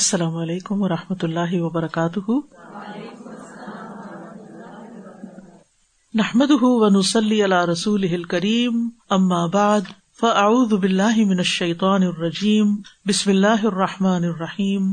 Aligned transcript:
السلام 0.00 0.36
علیکم 0.36 0.82
و 0.82 0.88
رحمۃ 0.88 1.22
اللہ 1.22 1.52
وبرکاتہ۔ 1.52 2.30
نحمد 6.14 6.50
ونسلی 6.60 7.44
علی 7.44 7.72
رسول 7.72 8.22
کریم 8.22 8.88
اما 9.10 9.46
بعد، 9.46 9.80
فاعوذ 10.20 10.72
باللہ 10.72 11.16
من 11.16 11.38
الشیطان 11.38 12.02
الرجیم، 12.02 12.76
بسم 13.06 13.30
اللہ 13.30 13.64
الرحمٰن 13.64 14.24
الرحیم۔ 14.24 14.92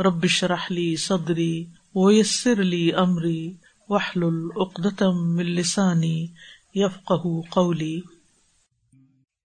ربش 0.00 0.44
رحلی 0.44 0.96
صدری 0.96 1.64
ویسر 1.94 2.62
لی 2.62 2.92
امری 2.92 3.54
وحل 3.88 4.22
العقدم 4.22 5.36
من 5.36 5.46
لسانی 5.46 6.26
یفقہ 6.74 7.40
قولی۔ 7.50 8.00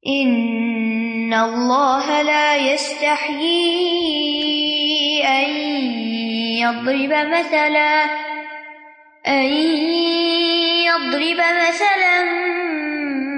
إن 0.08 1.34
الله 1.34 2.22
لا 2.22 2.56
يستحيي 2.56 4.04
أن 5.28 5.50
يضرب 6.59 7.14
مثلا 7.28 8.04
أن 9.28 9.44
يضرب 10.84 11.38
مثلا 11.68 12.24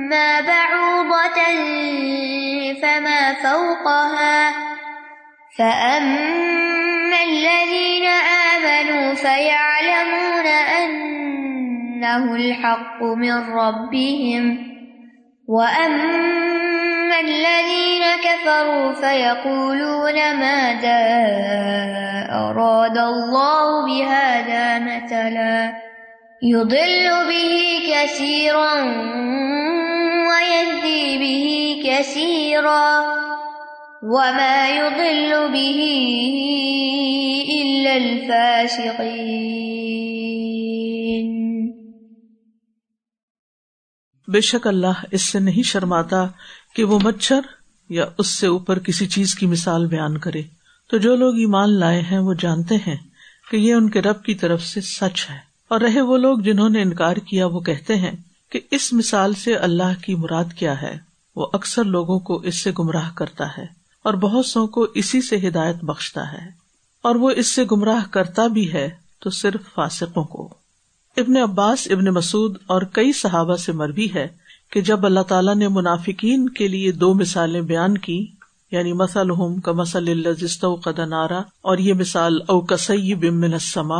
ما 0.09 0.41
بعوضة 0.41 1.39
فما 2.81 3.33
فوقها 3.33 4.55
فأما 5.58 7.23
الذين 7.23 8.05
آمنوا 8.55 9.13
فيعلمون 9.13 10.47
أنه 10.81 12.36
الحق 12.36 13.03
من 13.03 13.33
ربهم 13.53 14.75
وأما 15.47 16.55
الذين 17.19 18.03
كفروا 18.23 18.93
فيقولون 18.93 20.17
ماذا 20.39 21.03
أراد 22.31 22.98
الله 22.98 23.86
بهذا 23.86 24.80
مثلا 24.80 25.73
يضل 26.43 27.05
به 27.30 27.80
كثيرا 27.92 28.73
ويهدي 30.30 31.17
به 31.17 31.48
كثيرا 31.86 32.89
وما 34.03 34.70
يضل 34.70 35.52
به 35.53 35.82
إلا 37.61 37.93
الفاسقين. 37.97 39.45
بے 44.27 44.42
شک 44.42 44.67
اللہ 44.67 45.03
اس 45.11 45.21
سے 45.21 45.39
نہیں 45.39 45.64
شرماتا 45.64 46.26
کہ 46.75 46.83
وہ 46.83 46.99
مچھر 47.03 47.39
یا 47.89 48.05
اس 48.17 48.27
سے 48.27 48.47
اوپر 48.47 48.80
کسی 48.80 49.08
چیز 49.08 49.36
کی 49.36 49.45
مثال 49.45 49.86
بیان 49.86 50.17
کرے۔ 50.17 50.41
تو 50.89 50.97
جو 50.97 51.15
لوگ 51.15 51.36
ایمان 51.36 51.80
لائے 51.80 52.02
ہیں، 52.02 52.19
وہ 52.19 52.33
جانتے 52.33 52.75
ہیں 52.75 52.97
کہ 53.52 53.58
یہ 53.58 53.73
ان 53.73 53.89
کے 53.89 54.02
رب 54.02 54.23
کی 54.23 54.36
طرف 54.36 54.63
سے 54.63 54.81
سچ 54.81 55.30
ہے۔ 55.30 55.37
اور 55.67 55.81
رہے 55.81 56.02
وہ 56.02 56.17
لوگ 56.17 56.37
جنہوں 56.37 56.69
نے 56.69 56.81
انکار 56.81 57.15
کیا، 57.15 57.45
وہ 57.45 57.59
کہتے 57.59 57.95
ہیں 57.95 58.11
کہ 58.49 58.59
اس 58.71 58.93
مثال 58.93 59.33
سے 59.33 59.55
اللہ 59.55 60.03
کی 60.03 60.15
مراد 60.15 60.53
کیا 60.58 60.81
ہے۔ 60.81 60.97
وہ 61.35 61.47
اکثر 61.53 61.83
لوگوں 61.83 62.19
کو 62.19 62.35
اس 62.35 62.55
سے 62.55 62.71
گمراہ 62.80 63.11
کرتا 63.15 63.45
ہے 63.58 63.65
اور 64.03 64.14
بہت 64.14 64.45
سو 64.45 64.67
کو 64.67 64.87
اسی 64.93 65.21
سے 65.21 65.47
ہدایت 65.47 65.75
بخشتا 65.83 66.33
ہے۔ 66.33 66.49
اور 67.02 67.15
وہ 67.15 67.31
اس 67.31 67.55
سے 67.55 67.64
گمراہ 67.71 68.05
کرتا 68.11 68.47
بھی 68.47 68.73
ہے 68.73 68.89
تو 69.19 69.30
صرف 69.30 69.73
فاسقوں 69.75 70.23
کو۔ 70.23 70.53
ابن 71.17 71.37
عباس، 71.37 71.87
ابن 71.91 72.05
مسعود 72.05 72.58
اور 72.67 72.81
کئی 72.81 73.14
صحابہ 73.14 73.55
سے 73.55 73.71
مربی 73.71 74.14
ہے 74.14 74.27
کہ 74.71 74.81
جب 74.81 75.05
اللہ 75.05 75.20
تعالیٰ 75.20 75.55
نے 75.55 75.67
منافقین 75.67 76.49
کے 76.49 76.67
لیے 76.67 76.92
دو 76.92 77.14
مثالیں 77.14 77.61
بیان 77.61 77.98
کی 77.98 78.27
یعنی 78.71 78.93
مسل 78.93 79.61
کا 79.61 79.71
مسل 79.71 80.09
اللہ 80.09 80.76
قدنارا 80.76 81.42
اور 81.61 81.77
یہ 81.77 81.93
مثال 81.93 82.39
او 82.48 82.61
بمن 83.15 83.53
السما 83.53 83.99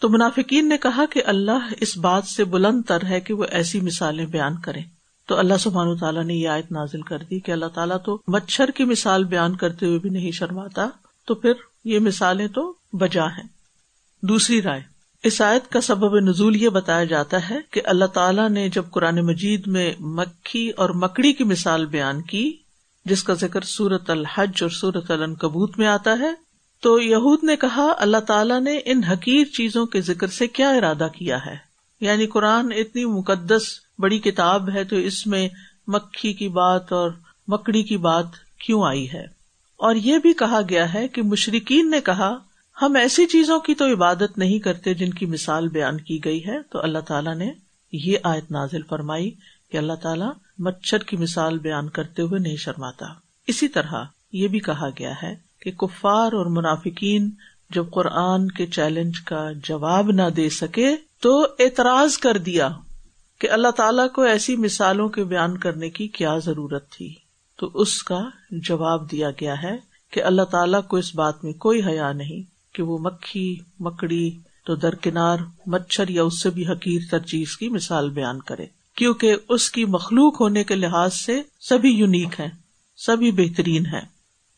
تو 0.00 0.08
منافقین 0.08 0.68
نے 0.68 0.78
کہا 0.78 1.04
کہ 1.10 1.22
اللہ 1.26 1.72
اس 1.80 1.96
بات 1.96 2.24
سے 2.24 2.44
بلند 2.44 2.82
تر 2.88 3.04
ہے 3.04 3.20
کہ 3.20 3.34
وہ 3.34 3.44
ایسی 3.50 3.80
مثالیں 3.80 4.26
بیان 4.26 4.60
کرے 4.60 4.80
تو 5.28 5.38
اللہ 5.38 5.56
سبحان 5.60 5.96
تعالیٰ 5.96 6.24
نے 6.24 6.34
یہ 6.34 6.48
آیت 6.48 6.72
نازل 6.72 7.02
کر 7.02 7.18
دی 7.30 7.40
کہ 7.40 7.52
اللہ 7.52 7.66
تعالیٰ 7.66 7.96
تو 8.04 8.22
مچھر 8.28 8.70
کی 8.70 8.84
مثال 8.84 9.24
بیان 9.24 9.56
کرتے 9.56 9.86
ہوئے 9.86 9.98
بھی 9.98 10.10
نہیں 10.10 10.30
شرماتا، 10.30 10.88
تو 11.26 11.34
پھر 11.34 11.52
یہ 11.84 11.98
مثالیں 11.98 12.48
تو 12.48 12.74
بجا 12.92 13.26
ہیں۔ 13.26 13.48
دوسری 14.22 14.62
رائے 14.62 14.80
اس 15.24 15.40
آیت 15.40 15.72
کا 15.72 15.80
سبب 15.80 16.18
نزول 16.18 16.56
یہ 16.56 16.68
بتایا 16.68 17.04
جاتا 17.04 17.50
ہے 17.50 17.58
کہ 17.70 17.80
اللہ 17.84 18.04
تعالیٰ 18.04 18.50
نے 18.50 18.68
جب 18.68 18.84
قرآن 18.90 19.26
مجید 19.26 19.66
میں 19.66 19.92
مکھی 20.00 20.70
اور 20.70 20.90
مکڑی 20.90 21.32
کی 21.32 21.44
مثال 21.44 21.86
بیان 21.86 22.22
کی، 22.22 22.52
جس 23.04 23.22
کا 23.22 23.34
ذکر 23.34 23.60
سورت 23.60 24.10
الحج 24.10 24.62
اور 24.62 24.70
سورت 24.70 25.10
العنکبوت 25.10 25.78
میں 25.78 25.86
آتا 25.86 26.16
ہے، 26.20 26.32
تو 26.80 27.00
یہود 27.00 27.44
نے 27.44 27.56
کہا، 27.56 27.92
اللہ 27.98 28.16
تعالیٰ 28.16 28.60
نے 28.60 28.78
ان 28.84 29.04
حقیر 29.04 29.44
چیزوں 29.44 29.86
کے 29.86 30.00
ذکر 30.00 30.26
سے 30.26 30.46
کیا 30.46 30.70
ارادہ 30.70 31.08
کیا 31.18 31.38
ہے؟ 31.46 31.56
یعنی 32.00 32.26
قرآن 32.26 32.72
اتنی 32.72 33.04
مقدس، 33.04 33.62
بڑی 33.98 34.18
کتاب 34.18 34.70
ہے، 34.70 34.84
تو 34.84 34.96
اس 34.96 35.26
میں 35.26 35.48
مکھی 35.86 36.32
کی 36.32 36.48
بات 36.48 36.92
اور 36.92 37.10
مکڑی 37.48 37.82
کی 37.82 37.96
بات 37.96 38.26
کیوں 38.58 38.84
آئی 38.84 39.12
ہے؟ 39.12 39.24
اور 39.76 39.94
یہ 39.94 40.18
بھی 40.18 40.32
کہا 40.32 40.60
گیا 40.68 40.94
ہے 40.94 41.08
کہ 41.08 41.22
مشرقین 41.22 41.90
نے 41.90 42.00
کہا 42.00 42.38
ہم 42.82 42.96
ایسی 42.96 43.26
چیزوں 43.26 43.60
کی 43.60 43.74
تو 43.74 43.92
عبادت 43.92 44.38
نہیں 44.38 44.58
کرتے 44.58 44.94
جن 44.94 45.10
کی 45.10 45.26
مثال 45.26 45.68
بیان 45.68 46.00
کی 46.00 46.24
گئی 46.24 46.46
ہے۔ 46.46 46.62
تو 46.62 46.80
اللہ 46.80 46.98
تعالیٰ 46.98 47.34
نے 47.34 47.52
یہ 47.92 48.16
آیت 48.22 48.50
نازل 48.50 48.82
فرمائی 48.82 49.30
کہ 49.72 49.76
اللہ 49.76 49.92
تعالیٰ 49.92 50.32
مچھر 50.58 50.98
کی 50.98 51.16
مثال 51.16 51.58
بیان 51.58 51.88
کرتے 51.88 52.22
ہوئے 52.22 52.40
نہیں 52.40 52.56
شرماتا۔ 52.56 53.06
اسی 53.46 53.68
طرح 53.68 54.04
یہ 54.32 54.48
بھی 54.48 54.58
کہا 54.58 54.88
گیا 54.98 55.12
ہے 55.22 55.34
کہ 55.60 55.70
کفار 55.70 56.32
اور 56.32 56.46
منافقین 56.46 57.30
جب 57.70 57.84
قرآن 57.90 58.50
کے 58.50 58.66
چیلنج 58.66 59.20
کا 59.20 59.52
جواب 59.52 60.10
نہ 60.10 60.30
دے 60.36 60.48
سکے 60.48 60.96
تو 61.20 61.42
اعتراض 61.42 62.18
کر 62.18 62.38
دیا 62.38 62.68
کہ 63.38 63.50
اللہ 63.50 63.70
تعالیٰ 63.70 64.10
کو 64.10 64.22
ایسی 64.22 64.56
مثالوں 64.56 65.08
کے 65.08 65.24
بیان 65.24 65.58
کرنے 65.58 65.90
کی 65.90 66.08
کیا 66.08 66.38
ضرورت 66.38 66.90
تھی۔ 66.90 67.14
تو 67.56 67.70
اس 67.74 68.02
کا 68.02 68.20
جواب 68.50 69.10
دیا 69.10 69.30
گیا 69.30 69.62
ہے 69.62 69.76
کہ 70.10 70.22
اللہ 70.22 70.42
تعالیٰ 70.42 70.82
کو 70.88 70.96
اس 70.96 71.14
بات 71.14 71.44
میں 71.44 71.52
کوئی 71.52 71.84
حیا 71.84 72.12
نہیں۔ 72.12 72.59
کہ 72.72 72.82
وہ 72.82 72.98
مکھی، 73.00 73.58
مکڑی 73.80 74.30
تو 74.66 74.76
درکنار، 74.76 75.38
مچھر 75.66 76.08
یا 76.08 76.22
اس 76.22 76.42
سے 76.42 76.50
بھی 76.50 76.66
حقیر 76.66 77.00
تر 77.10 77.18
چیز 77.18 77.56
کی 77.56 77.68
مثال 77.68 78.10
بیان 78.10 78.40
کرے۔ 78.40 78.66
کیونکہ 78.96 79.36
اس 79.48 79.70
کی 79.70 79.84
مخلوق 79.84 80.40
ہونے 80.40 80.64
کے 80.64 80.74
لحاظ 80.74 81.14
سے 81.14 81.42
سبھی 81.60 81.90
یونیک 81.90 82.40
ہے 82.40 82.48
سبھی 82.96 83.32
بہترین 83.32 83.86
ہے 83.86 84.00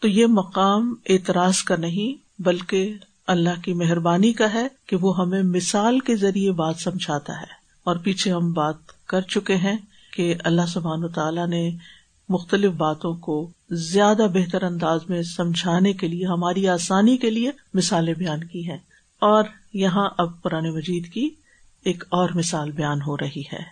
تو 0.00 0.08
یہ 0.08 0.26
مقام 0.26 0.94
اعتراض 1.08 1.56
کا 1.56 1.76
نہیں، 1.76 2.42
بلکہ 2.42 2.94
اللہ 3.26 3.60
کی 3.64 3.72
مہربانی 3.72 4.32
کا 4.32 4.54
ہے 4.54 4.68
کہ 4.86 4.96
وہ 4.96 5.18
ہمیں 5.18 5.42
مثال 5.42 6.00
کے 6.00 6.16
ذریعے 6.16 6.52
بات 6.52 6.76
سمجھاتا 6.76 7.40
ہے۔ 7.40 7.62
اور 7.84 7.96
پیچھے 7.96 8.32
ہم 8.32 8.52
بات 8.52 9.06
کر 9.06 9.20
چکے 9.20 9.56
ہیں 9.56 9.76
کہ 10.12 10.34
اللہ 10.44 10.66
سبحان 10.68 11.08
تعالیٰ 11.08 11.46
نے 11.46 11.70
مختلف 12.32 12.72
باتوں 12.72 13.14
کو 13.14 13.50
زیادہ 13.70 14.26
بہتر 14.34 14.62
انداز 14.62 15.00
میں 15.08 15.22
سمجھانے 15.22 15.92
کے 15.92 16.08
لیے، 16.08 16.26
ہماری 16.26 16.68
آسانی 16.68 17.16
کے 17.16 17.30
لیے 17.30 17.50
مثالیں 17.74 18.14
بیان 18.14 18.44
کی 18.44 18.70
ہیں۔ 18.70 18.78
اور 19.20 19.44
یہاں 19.72 20.10
اب 20.18 20.42
پرانے 20.42 20.70
مجید 20.70 21.12
کی 21.12 21.30
ایک 21.84 22.04
اور 22.08 22.28
مثال 22.34 22.70
بیان 22.70 23.02
ہو 23.06 23.16
رہی 23.16 23.40
ہے۔ 23.40 23.62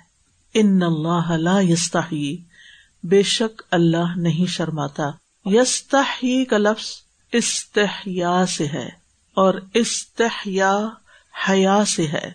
ان 0.54 0.82
اللہ 0.82 1.32
لا 1.32 1.60
یستحی 1.60 2.36
بے 3.02 3.22
شک 3.22 3.62
اللہ 3.70 4.16
نہیں 4.16 4.46
شرماتا۔ 4.46 5.10
یستحی 5.44 6.44
کا 6.44 6.58
لفظ 6.58 6.86
استحیا 7.32 8.46
سے 8.46 8.66
ہے 8.66 8.88
اور 9.34 9.54
استحیا 9.74 10.88
حیا 11.48 11.84
سے 11.84 12.06
ہے۔ 12.06 12.30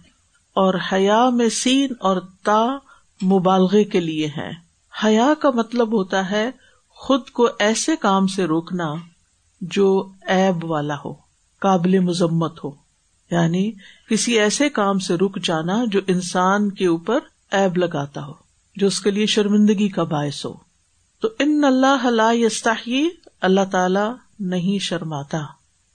اور 0.53 0.73
حیا 0.93 1.29
میں 1.29 1.49
سین 1.49 1.93
اور 1.99 2.21
تا 2.43 2.65
مبالغے 3.25 3.83
کے 3.83 3.99
لیے 3.99 4.29
ہے 4.37 4.64
حیا 5.03 5.33
کا 5.39 5.49
مطلب 5.49 5.93
ہوتا 5.93 6.31
ہے 6.31 6.51
خود 6.89 7.29
کو 7.29 7.49
ایسے 7.59 7.95
کام 7.95 8.27
سے 8.27 8.45
روکنا 8.45 8.93
جو 9.61 10.09
ایب 10.21 10.65
والا 10.65 10.95
ہو، 11.05 11.13
قابل 11.59 11.99
مذمت 11.99 12.63
ہو۔ 12.63 12.71
یعنی 13.31 13.71
کسی 14.09 14.39
ایسے 14.39 14.69
کام 14.69 14.99
سے 14.99 15.15
رک 15.15 15.43
جانا 15.43 15.83
جو 15.87 15.99
انسان 16.07 16.69
کے 16.69 16.85
اوپر 16.85 17.19
ایب 17.51 17.77
لگاتا 17.77 18.25
ہو، 18.25 18.33
جو 18.75 18.87
اس 18.87 19.01
کے 19.01 19.11
لیے 19.11 19.25
شرمندگی 19.25 19.89
کا 19.89 20.03
باعث 20.03 20.45
ہو۔ 20.45 20.53
تو 21.19 21.27
ان 21.39 21.63
اللہ 21.63 22.33
یستحی 22.33 23.07
اللہ 23.41 23.61
تعالی 23.71 24.13
نہیں 24.39 24.79
شرماتا۔ 24.79 25.39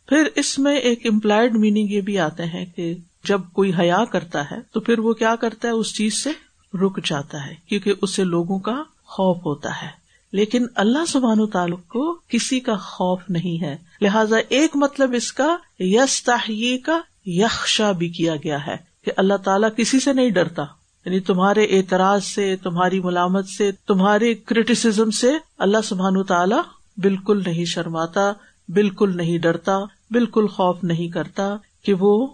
پھر 0.08 0.28
اس 0.36 0.58
میں 0.58 0.76
ایک 0.76 1.06
امپلائڈ 1.06 1.56
میننگ 1.56 1.90
یہ 1.90 2.00
بھی 2.00 2.18
آتے 2.18 2.44
ہیں 2.44 2.66
کہ 2.76 2.94
جب 3.24 3.40
کوئی 3.52 3.72
حیا 3.78 4.04
کرتا 4.04 4.50
ہے 4.50 4.56
تو 4.72 4.80
پھر 4.80 4.98
وہ 4.98 5.12
کیا 5.12 5.36
کرتا 5.36 5.68
ہے 5.68 5.72
اس 5.72 5.94
چیز 5.94 6.14
سے؟ 6.14 6.30
رک 6.74 7.04
جاتا 7.04 7.46
ہے، 7.46 7.54
کیونکہ 7.68 7.92
اسے 8.02 8.24
لوگوں 8.24 8.58
کا 8.58 8.82
خوف 9.04 9.36
ہوتا 9.36 9.82
ہے۔ 9.82 10.00
لیکن 10.32 10.66
اللہ 10.74 11.04
سبحان 11.08 11.46
تعلق 11.46 11.88
کو 11.88 12.18
کسی 12.28 12.60
کا 12.60 12.76
خوف 12.76 13.20
نہیں 13.28 13.64
ہے۔ 13.64 13.76
لہذا 14.00 14.36
ایک 14.48 14.70
مطلب 14.74 15.12
اس 15.16 15.32
کا 15.32 15.56
یس 15.78 16.22
تاہیے 16.24 16.78
کا 16.78 17.00
یکشا 17.26 17.92
بھی 17.92 18.08
کیا 18.08 18.36
گیا 18.36 18.66
ہے 18.66 18.76
کہ 19.04 19.12
اللہ 19.16 19.36
تعالیٰ 19.36 19.68
کسی 19.76 20.00
سے 20.00 20.12
نہیں 20.12 20.30
ڈرتا۔ 20.30 20.62
یعنی 21.04 21.20
تمہارے 21.20 21.64
اعتراض 21.64 22.24
سے، 22.24 22.56
تمہاری 22.56 23.00
ملامت 23.00 23.48
سے، 23.48 23.72
تمہارے 23.72 24.34
کریٹیسم 24.34 25.10
سے 25.10 25.32
اللہ 25.58 25.78
سبحان 25.84 26.22
تعالیٰ 26.22 26.62
بالکل 26.96 27.42
نہیں 27.46 27.64
شرماتا، 27.64 28.32
بالکل 28.68 29.16
نہیں 29.16 29.38
ڈرتا، 29.38 29.78
بالکل 30.10 30.46
خوف 30.46 30.84
نہیں 30.84 31.08
کرتا 31.08 31.56
کہ 31.82 31.94
وہ 31.94 32.26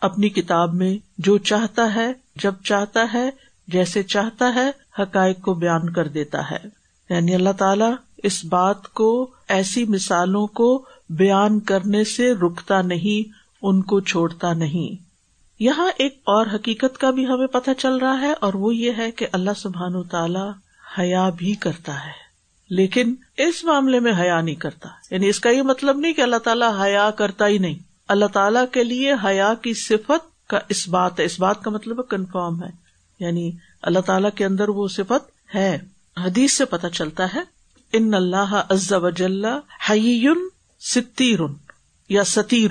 اپنی 0.00 0.28
کتاب 0.28 0.74
میں 0.74 0.96
جو 1.18 1.38
چاہتا 1.38 1.94
ہے، 1.94 2.12
جب 2.36 2.54
چاہتا 2.64 3.06
ہے 3.14 3.30
جیسے 3.66 4.02
چاہتا 4.02 4.54
ہے، 4.54 4.70
حقائق 5.02 5.40
کو 5.40 5.54
بیان 5.54 5.90
کر 5.92 6.08
دیتا 6.08 6.50
ہے۔ 6.50 6.58
یعنی 7.10 7.34
اللہ 7.34 7.52
تعالیٰ 7.58 7.92
اس 8.22 8.44
بات 8.44 8.88
کو، 8.88 9.30
ایسی 9.48 9.84
مثالوں 9.84 10.46
کو 10.46 10.84
بیان 11.10 11.60
کرنے 11.60 12.04
سے 12.04 12.32
رکتا 12.32 12.82
نہیں، 12.82 13.32
ان 13.62 13.82
کو 13.82 14.00
چھوڑتا 14.00 14.52
نہیں۔ 14.52 15.02
یہاں 15.62 15.90
ایک 15.96 16.14
اور 16.16 16.46
حقیقت 16.54 16.98
کا 16.98 17.10
بھی 17.10 17.26
ہمیں 17.26 17.46
پتہ 17.46 17.70
چل 17.78 17.96
رہا 17.96 18.20
ہے، 18.20 18.32
اور 18.40 18.54
وہ 18.54 18.74
یہ 18.74 18.92
ہے 18.98 19.10
کہ 19.10 19.26
اللہ 19.32 19.50
سبحان 19.56 20.02
تعالی 20.02 20.50
حیا 20.98 21.30
بھی 21.30 21.54
کرتا 21.54 22.06
ہے۔ 22.06 22.26
لیکن 22.70 23.14
اس 23.36 23.64
معاملے 23.64 24.00
میں 24.00 24.12
حیا 24.20 24.40
نہیں 24.40 24.54
کرتا۔ 24.54 24.88
یعنی 25.10 25.28
اس 25.28 25.40
کا 25.40 25.50
یہ 25.50 25.62
مطلب 25.62 25.98
نہیں 25.98 26.12
کہ 26.12 26.20
اللہ 26.20 26.36
تعالیٰ 26.36 26.80
حیا 26.80 27.10
کرتا 27.10 27.46
ہی 27.46 27.58
نہیں۔ 27.58 27.74
اللہ 28.08 28.26
تعالیٰ 28.26 28.64
کے 28.72 28.84
لیے 28.84 29.14
حیا 29.24 29.54
کی 29.54 29.74
صفت 29.74 30.48
کا 30.48 30.58
اس 30.68 30.88
بات 30.88 31.20
ہے 31.20 31.24
اس 31.24 31.40
بات 31.40 31.62
کا 31.62 31.70
مطلب 31.70 32.08
کنفرم 32.08 32.62
ہے۔ 32.62 32.85
یعنی 33.20 33.52
اللہ 33.82 33.98
تعالیٰ 33.98 34.30
کے 34.34 34.44
اندر 34.44 34.68
وہ 34.68 34.88
صفت 34.88 35.54
ہے۔ 35.54 35.78
حدیث 36.24 36.52
سے 36.52 36.64
پتہ 36.64 36.86
چلتا 36.86 37.26
ہے، 37.34 37.40
ان 37.92 38.14
اللہ 38.14 38.62
عز 38.68 38.92
وجل 38.92 39.44
حیون 39.90 40.48
ستیر 40.80 41.40
یا 42.08 42.24
ستیر۔ 42.24 42.70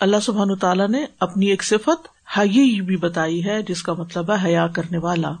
اللہ 0.00 0.16
سبحان 0.22 0.56
تعالیٰ 0.56 0.88
نے 0.88 1.04
اپنی 1.20 1.46
ایک 1.46 1.64
صفت 1.64 2.08
حی 2.38 2.80
بھی 2.80 2.96
بتائی 2.96 3.44
ہے، 3.44 3.62
جس 3.62 3.82
کا 3.82 3.92
مطلب 3.92 4.30
ہے 4.30 4.36
حیا 4.44 4.66
کرنے 4.66 4.98
والا۔ 4.98 5.32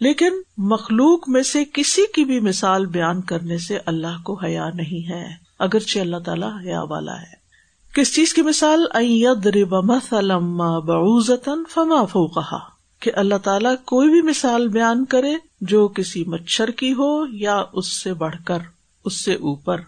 لیکن 0.00 0.32
مخلوق 0.56 1.28
میں 1.28 1.42
سے 1.42 1.64
کسی 1.72 2.02
کی 2.14 2.24
بھی 2.24 2.40
مثال 2.40 2.86
بیان 2.86 3.20
کرنے 3.20 3.58
سے 3.58 3.78
اللہ 3.86 4.22
کو 4.24 4.34
حیا 4.34 4.70
نہیں 4.74 5.08
ہے، 5.08 5.28
اگرچہ 5.58 6.00
اللہ 6.00 6.16
تعالیٰ 6.16 6.64
حیا 6.64 6.82
والا 6.82 7.22
ہے۔ 7.22 7.40
کس 7.94 8.14
چیز 8.14 8.34
کی 8.34 8.42
مثال؟ 8.42 8.84
فما 11.74 12.04
فوقہا 12.04 12.79
کہ 13.00 13.10
اللہ 13.14 13.38
تعالیٰ 13.38 13.74
کوئی 13.84 14.08
بھی 14.08 14.22
مثال 14.22 14.68
بیان 14.68 15.04
کرے 15.04 15.34
جو 15.60 15.88
کسی 15.88 16.24
مچھر 16.24 16.70
کی 16.70 16.92
ہو 16.92 17.26
یا 17.26 17.62
اس 17.72 18.02
سے 18.02 18.14
بڑھ 18.14 18.36
کر، 18.44 18.58
اس 19.04 19.24
سے 19.24 19.34
اوپر۔ 19.34 19.80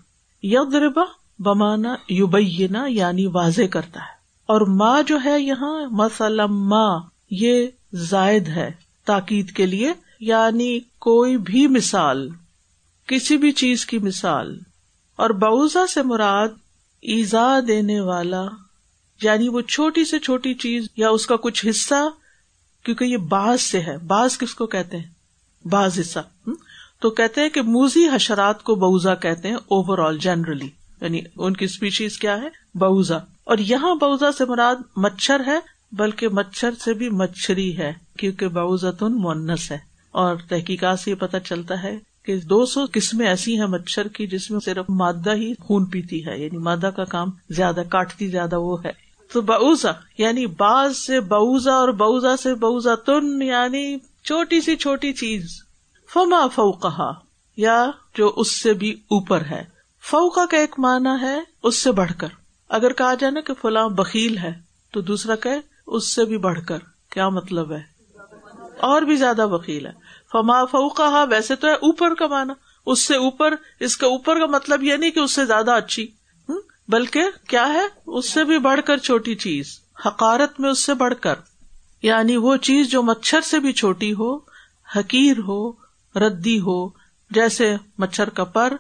ید 0.43 0.75
ربا 0.75 1.03
بمانا 1.38 1.94
یوبینا 2.09 2.87
یعنی 2.88 3.26
واضح 3.26 3.67
کرتا 3.70 4.00
ہے۔ 4.00 4.14
اور 4.47 4.61
ماں 4.61 5.03
جو 5.03 5.19
ہے 5.25 5.41
یہاں 5.41 5.87
مسلم 5.91 6.69
ماں 6.69 7.00
یہ 7.31 7.67
زائد 7.93 8.49
ہے 8.49 8.70
تاکید 9.05 9.50
کے 9.50 9.67
لیے 9.67 9.93
یعنی 10.20 10.81
کوئی 10.99 11.37
بھی 11.37 11.67
مثال، 11.67 12.29
کسی 13.06 13.37
بھی 13.37 13.53
چیز 13.53 13.87
کی 13.87 13.99
مثال۔ 13.99 14.59
اور 15.17 15.31
بوزا 15.31 15.87
سے 15.87 16.03
مراد 16.03 16.49
ایزا 17.00 17.59
دینے 17.69 18.00
والا 18.00 18.44
یعنی 19.23 19.49
وہ 19.49 19.61
چھوٹی 19.61 20.05
سے 20.05 20.19
چھوٹی 20.19 20.55
چیز 20.55 20.87
یا 20.97 21.11
اس 21.11 21.26
کا 21.26 21.37
کچھ 21.37 21.67
حصہ 21.70 22.09
کیونکہ 22.84 23.05
یہ 23.05 23.17
باز 23.17 23.61
سے 23.61 23.81
ہے۔ 23.81 23.99
باز 23.99 24.38
کس 24.38 24.55
کو 24.55 24.67
کہتے 24.67 24.96
ہیں؟ 24.96 25.05
باز 25.69 26.00
حصہ۔ 26.00 26.50
تو 27.00 27.11
کہتے 27.11 27.40
ہیں 27.40 27.49
کہ 27.49 27.62
موزی 27.62 28.08
حشرات 28.08 28.62
کو 28.62 28.75
بوزا 28.75 29.14
کہتے 29.14 29.49
ہیں 29.49 29.55
اوور 29.55 29.99
آل 29.99 30.19
جنرلی 30.19 30.69
یعنی 31.00 31.20
ان 31.37 31.52
کی 31.52 31.64
اسپیشیز 31.64 32.19
کیا 32.19 32.40
ہے؟ 32.43 32.49
بوزا 32.75 33.17
اور 33.44 33.58
یہاں 33.58 33.94
بوزا 33.94 34.32
سے 34.32 34.44
مراد 34.44 34.76
مچھر 34.96 35.43
ہے، 35.46 35.58
بلکہ 35.93 36.29
مچھر 36.29 36.70
سے 36.84 36.94
بھی 36.94 37.08
مچھری 37.11 37.79
ہے، 37.79 37.93
کیونکہ 38.17 38.49
بوزا 38.49 38.90
تن 38.90 39.12
مونس 39.12 39.70
ہے۔ 39.70 39.78
اور 40.11 40.37
تحقیقات 40.49 41.00
سے 41.00 41.11
یہ 41.11 41.17
پتا 41.17 41.40
چلتا 41.40 41.82
ہے 41.82 41.99
کہ 42.23 42.37
دو 42.37 42.67
سو 42.67 42.81
قسمیں 42.93 43.26
ایسی 43.26 43.58
ہیں 43.58 43.67
مچھر 43.67 44.08
کی 44.08 44.26
جس 44.26 44.50
میں 44.50 44.61
صرف 44.64 44.85
مادہ 44.88 45.35
ہی 45.35 45.55
خون 45.61 45.85
پیتی 45.85 46.26
ہے 46.26 46.38
یعنی 46.38 46.58
مادہ 46.58 46.90
کا 46.96 47.05
کام 47.05 47.28
زیادہ، 47.50 47.82
کاٹتی 47.88 48.28
زیادہ 48.28 48.58
وہ 48.58 48.85
ہے۔ 48.85 48.90
تو 49.32 49.40
بوزا 49.40 49.93
یعنی 50.19 50.46
باز 50.46 50.96
سے 50.96 51.20
بوزا 51.20 51.75
اور 51.75 51.88
بوزا 51.88 52.37
سے 52.37 52.55
بوزا 52.55 52.94
تن 52.94 53.43
یعنی 53.43 53.99
چھوٹی 53.99 54.61
سی 54.61 54.76
چھوٹی 54.76 55.12
چیز۔ 55.12 55.62
فما 56.12 56.46
فوقہ 56.46 57.12
یا 57.56 57.90
جو 58.14 58.32
اس 58.37 58.61
سے 58.61 58.73
بھی 58.73 58.90
اوپر 58.93 59.40
ہے۔ 59.40 59.64
فوقا 60.11 60.46
کا 60.46 60.56
ایک 60.56 60.75
معنی 60.79 61.23
ہے 61.23 61.40
اس 61.62 61.82
سے 61.82 61.93
بڑھ 61.93 62.12
کر۔ 62.19 62.29
اگر 62.69 62.93
کہا 62.93 63.14
جائے 63.14 63.31
نا 63.31 63.40
کہ 63.40 63.55
فلاں 63.55 63.88
بکیل 63.88 64.38
ہے، 64.38 64.52
تو 64.93 65.00
دوسرا 65.00 65.37
کہ 65.37 65.50
اس 65.87 66.14
سے 66.14 66.25
بھی 66.25 66.38
بڑھ 66.38 66.61
کر۔ 66.69 66.78
کیا 67.11 67.28
مطلب 67.28 67.73
ہے؟ 67.73 67.82
اور 68.81 69.02
بھی 69.02 69.17
زیادہ 69.17 69.46
وکیل 69.46 69.87
ہے۔ 69.87 69.92
فما 70.33 70.64
فوقہ 70.64 71.26
ویسے 71.30 71.56
تو 71.56 71.66
ہے 71.66 71.73
اوپر 71.73 72.14
کا 72.14 72.26
مانا 72.26 72.54
اس 72.87 73.06
سے 73.06 73.16
اوپر، 73.16 73.54
اس 73.80 73.97
کا 73.97 74.06
اوپر 74.06 74.38
کا 74.38 74.47
مطلب 74.47 74.83
یہ 74.83 74.97
نہیں 74.97 75.11
کہ 75.11 75.21
اس 75.21 75.30
سے 75.30 75.47
زیادہ 75.47 75.71
اچھی۔ 75.71 76.11
بلکہ 76.92 77.22
کیا 77.49 77.66
ہے؟ 77.68 77.87
اس 78.06 78.30
سے 78.30 78.44
بھی 78.44 78.58
بڑھ 78.58 78.80
کر 78.87 78.96
چھوٹی 78.96 79.34
چیز، 79.34 79.80
حقارت 80.06 80.61
میں 80.61 80.70
اس 80.70 80.84
سے 80.84 80.94
بڑھ 80.94 81.14
کر۔ 81.20 81.34
یعنی 82.02 82.37
وہ 82.37 82.56
چیز 82.56 82.90
جو 82.90 83.02
مچھر 83.02 83.40
سے 83.40 83.58
بھی 83.58 83.72
چھوٹی 83.72 84.12
ہو، 84.12 84.37
حقیر 84.96 85.37
ہو، 85.38 85.72
ردی 86.14 86.61
ہو، 86.61 86.88
جیسے 87.30 87.76
مچھر 87.99 88.28
کا 88.28 88.44
پر 88.44 88.76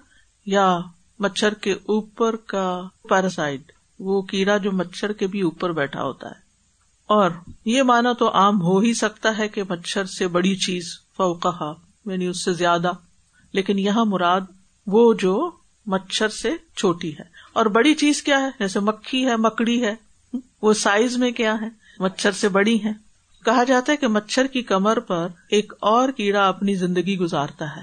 یا 0.46 0.78
مچھر 1.18 1.54
کے 1.54 1.72
اوپر 1.72 2.36
کا 2.36 2.82
پیراسائڈ 3.08 3.62
وہ 3.98 4.22
کیڑا 4.22 4.56
جو 4.56 4.72
مچھر 4.72 5.12
کے 5.12 5.26
بھی 5.26 5.40
اوپر 5.40 5.72
بیٹھا 5.72 6.02
ہوتا 6.02 6.28
ہے۔ 6.28 6.42
اور 7.06 7.30
یہ 7.64 7.82
مانا 7.82 8.12
تو 8.12 8.32
عام 8.34 8.62
ہو 8.62 8.78
ہی 8.78 8.94
سکتا 8.94 9.38
ہے 9.38 9.48
کہ 9.48 9.62
مچھر 9.62 10.04
سے 10.04 10.28
بڑی 10.28 10.56
چیز 10.56 10.84
فوقہ 11.16 11.74
یعنی 12.06 12.26
اس 12.26 12.44
سے 12.44 12.52
زیادہ۔ 12.52 12.92
لیکن 13.52 13.78
یہاں 13.78 14.04
مراد 14.04 14.40
وہ 14.86 15.14
جو 15.14 15.50
مچھر 15.86 16.28
سے 16.28 16.50
چھوٹی 16.76 17.18
ہے۔ 17.18 17.31
اور 17.52 17.66
بڑی 17.66 17.94
چیز 17.94 18.22
کیا 18.22 18.40
ہے؟ 18.40 18.50
جیسے 18.58 18.80
مکھی 18.80 19.26
ہے، 19.26 19.36
مکڑی 19.36 19.84
ہے۔ 19.84 19.94
وہ 20.62 20.72
سائز 20.72 21.16
میں 21.16 21.30
کیا 21.30 21.56
ہے؟ 21.60 21.68
مچھر 21.98 22.32
سے 22.32 22.48
بڑی 22.48 22.84
ہے 22.84 22.92
کہا 23.44 23.64
جاتا 23.64 23.92
ہے 23.92 23.96
کہ 23.96 24.06
مچھر 24.06 24.46
کی 24.46 24.62
کمر 24.62 25.00
پر 25.00 25.26
ایک 25.48 25.72
اور 25.80 26.08
کیڑا 26.08 26.48
اپنی 26.48 26.74
زندگی 26.74 27.18
گزارتا 27.18 27.76
ہے، 27.76 27.82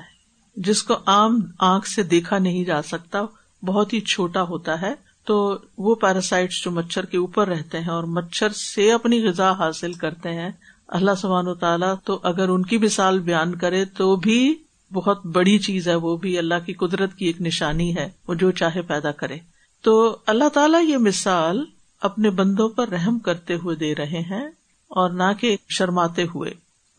جس 0.55 0.83
کو 0.83 0.93
عام 1.05 1.39
آنکھ 1.59 1.87
سے 1.87 2.03
دیکھا 2.03 2.37
نہیں 2.37 2.65
جا 2.65 2.81
سکتا، 2.81 3.19
بہت 3.65 3.93
ہی 3.93 3.99
چھوٹا 3.99 4.41
ہوتا 4.41 4.81
ہے۔ 4.81 4.93
تو 5.19 5.57
وہ 5.77 5.95
پیراسائٹ 5.95 6.51
جو 6.51 6.71
مچھر 6.71 7.05
کے 7.05 7.17
اوپر 7.17 7.47
رہتے 7.47 7.79
ہیں 7.79 7.89
اور 7.89 8.03
مچھر 8.03 8.49
سے 8.49 8.91
اپنی 8.91 9.27
غذا 9.27 9.51
حاصل 9.51 9.93
کرتے 9.93 10.29
ہیں، 10.29 10.49
اللہ 10.87 11.11
سبحان 11.17 11.47
و 11.47 11.53
تعالیٰ 11.53 11.95
تو 12.03 12.19
اگر 12.23 12.49
ان 12.49 12.63
کی 12.63 12.77
مثال 12.77 13.19
بیان 13.19 13.55
کرے 13.55 13.85
تو 13.85 14.15
بھی 14.15 14.55
بہت 14.93 15.25
بڑی 15.25 15.59
چیز 15.59 15.87
ہے، 15.87 15.95
وہ 15.95 16.17
بھی 16.17 16.37
اللہ 16.37 16.55
کی 16.65 16.73
قدرت 16.73 17.15
کی 17.15 17.25
ایک 17.25 17.41
نشانی 17.41 17.95
ہے، 17.95 18.09
وہ 18.27 18.33
جو 18.33 18.51
چاہے 18.51 18.81
پیدا 18.81 19.11
کرے۔ 19.11 19.37
تو 19.81 20.17
اللہ 20.25 20.49
تعالیٰ 20.49 20.85
یہ 20.85 20.97
مثال 20.97 21.65
اپنے 22.01 22.29
بندوں 22.29 22.69
پر 22.69 22.87
رحم 22.87 23.19
کرتے 23.19 23.55
ہوئے 23.55 23.75
دے 23.75 23.95
رہے 23.95 24.19
ہیں 24.19 24.47
اور 24.87 25.09
نہ 25.09 25.33
کہ 25.39 25.57
شرماتے 25.69 26.23
ہوئے۔ 26.23 26.51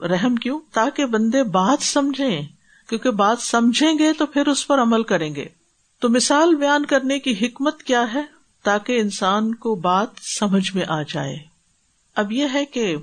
رحم 0.06 0.36
کیوں؟ 0.36 0.60
تاکہ 0.72 1.06
بندے 1.06 1.42
بات 1.42 1.82
سمجھیں، 1.82 2.42
کیونکہ 2.88 3.10
بات 3.10 3.38
سمجھیں 3.40 3.98
گے 3.98 4.12
تو 4.12 4.26
پھر 4.26 4.48
اس 4.48 4.66
پر 4.66 4.82
عمل 4.82 5.02
کریں 5.02 5.34
گے۔ 5.34 5.46
تو 6.00 6.08
مثال 6.08 6.54
بیان 6.54 6.86
کرنے 6.86 7.18
کی 7.18 7.46
حکمت 7.46 7.82
کیا 7.82 8.14
ہے؟ 8.14 8.22
تاکہ 8.62 9.00
انسان 9.00 9.54
کو 9.54 9.74
بات 9.74 10.08
سمجھ 10.38 10.76
میں 10.76 10.84
آ 10.88 11.02
جائے۔ 11.02 11.36
اب 12.14 12.32
یہ 12.32 12.46
ہے 12.54 12.64
کہ 12.64 12.96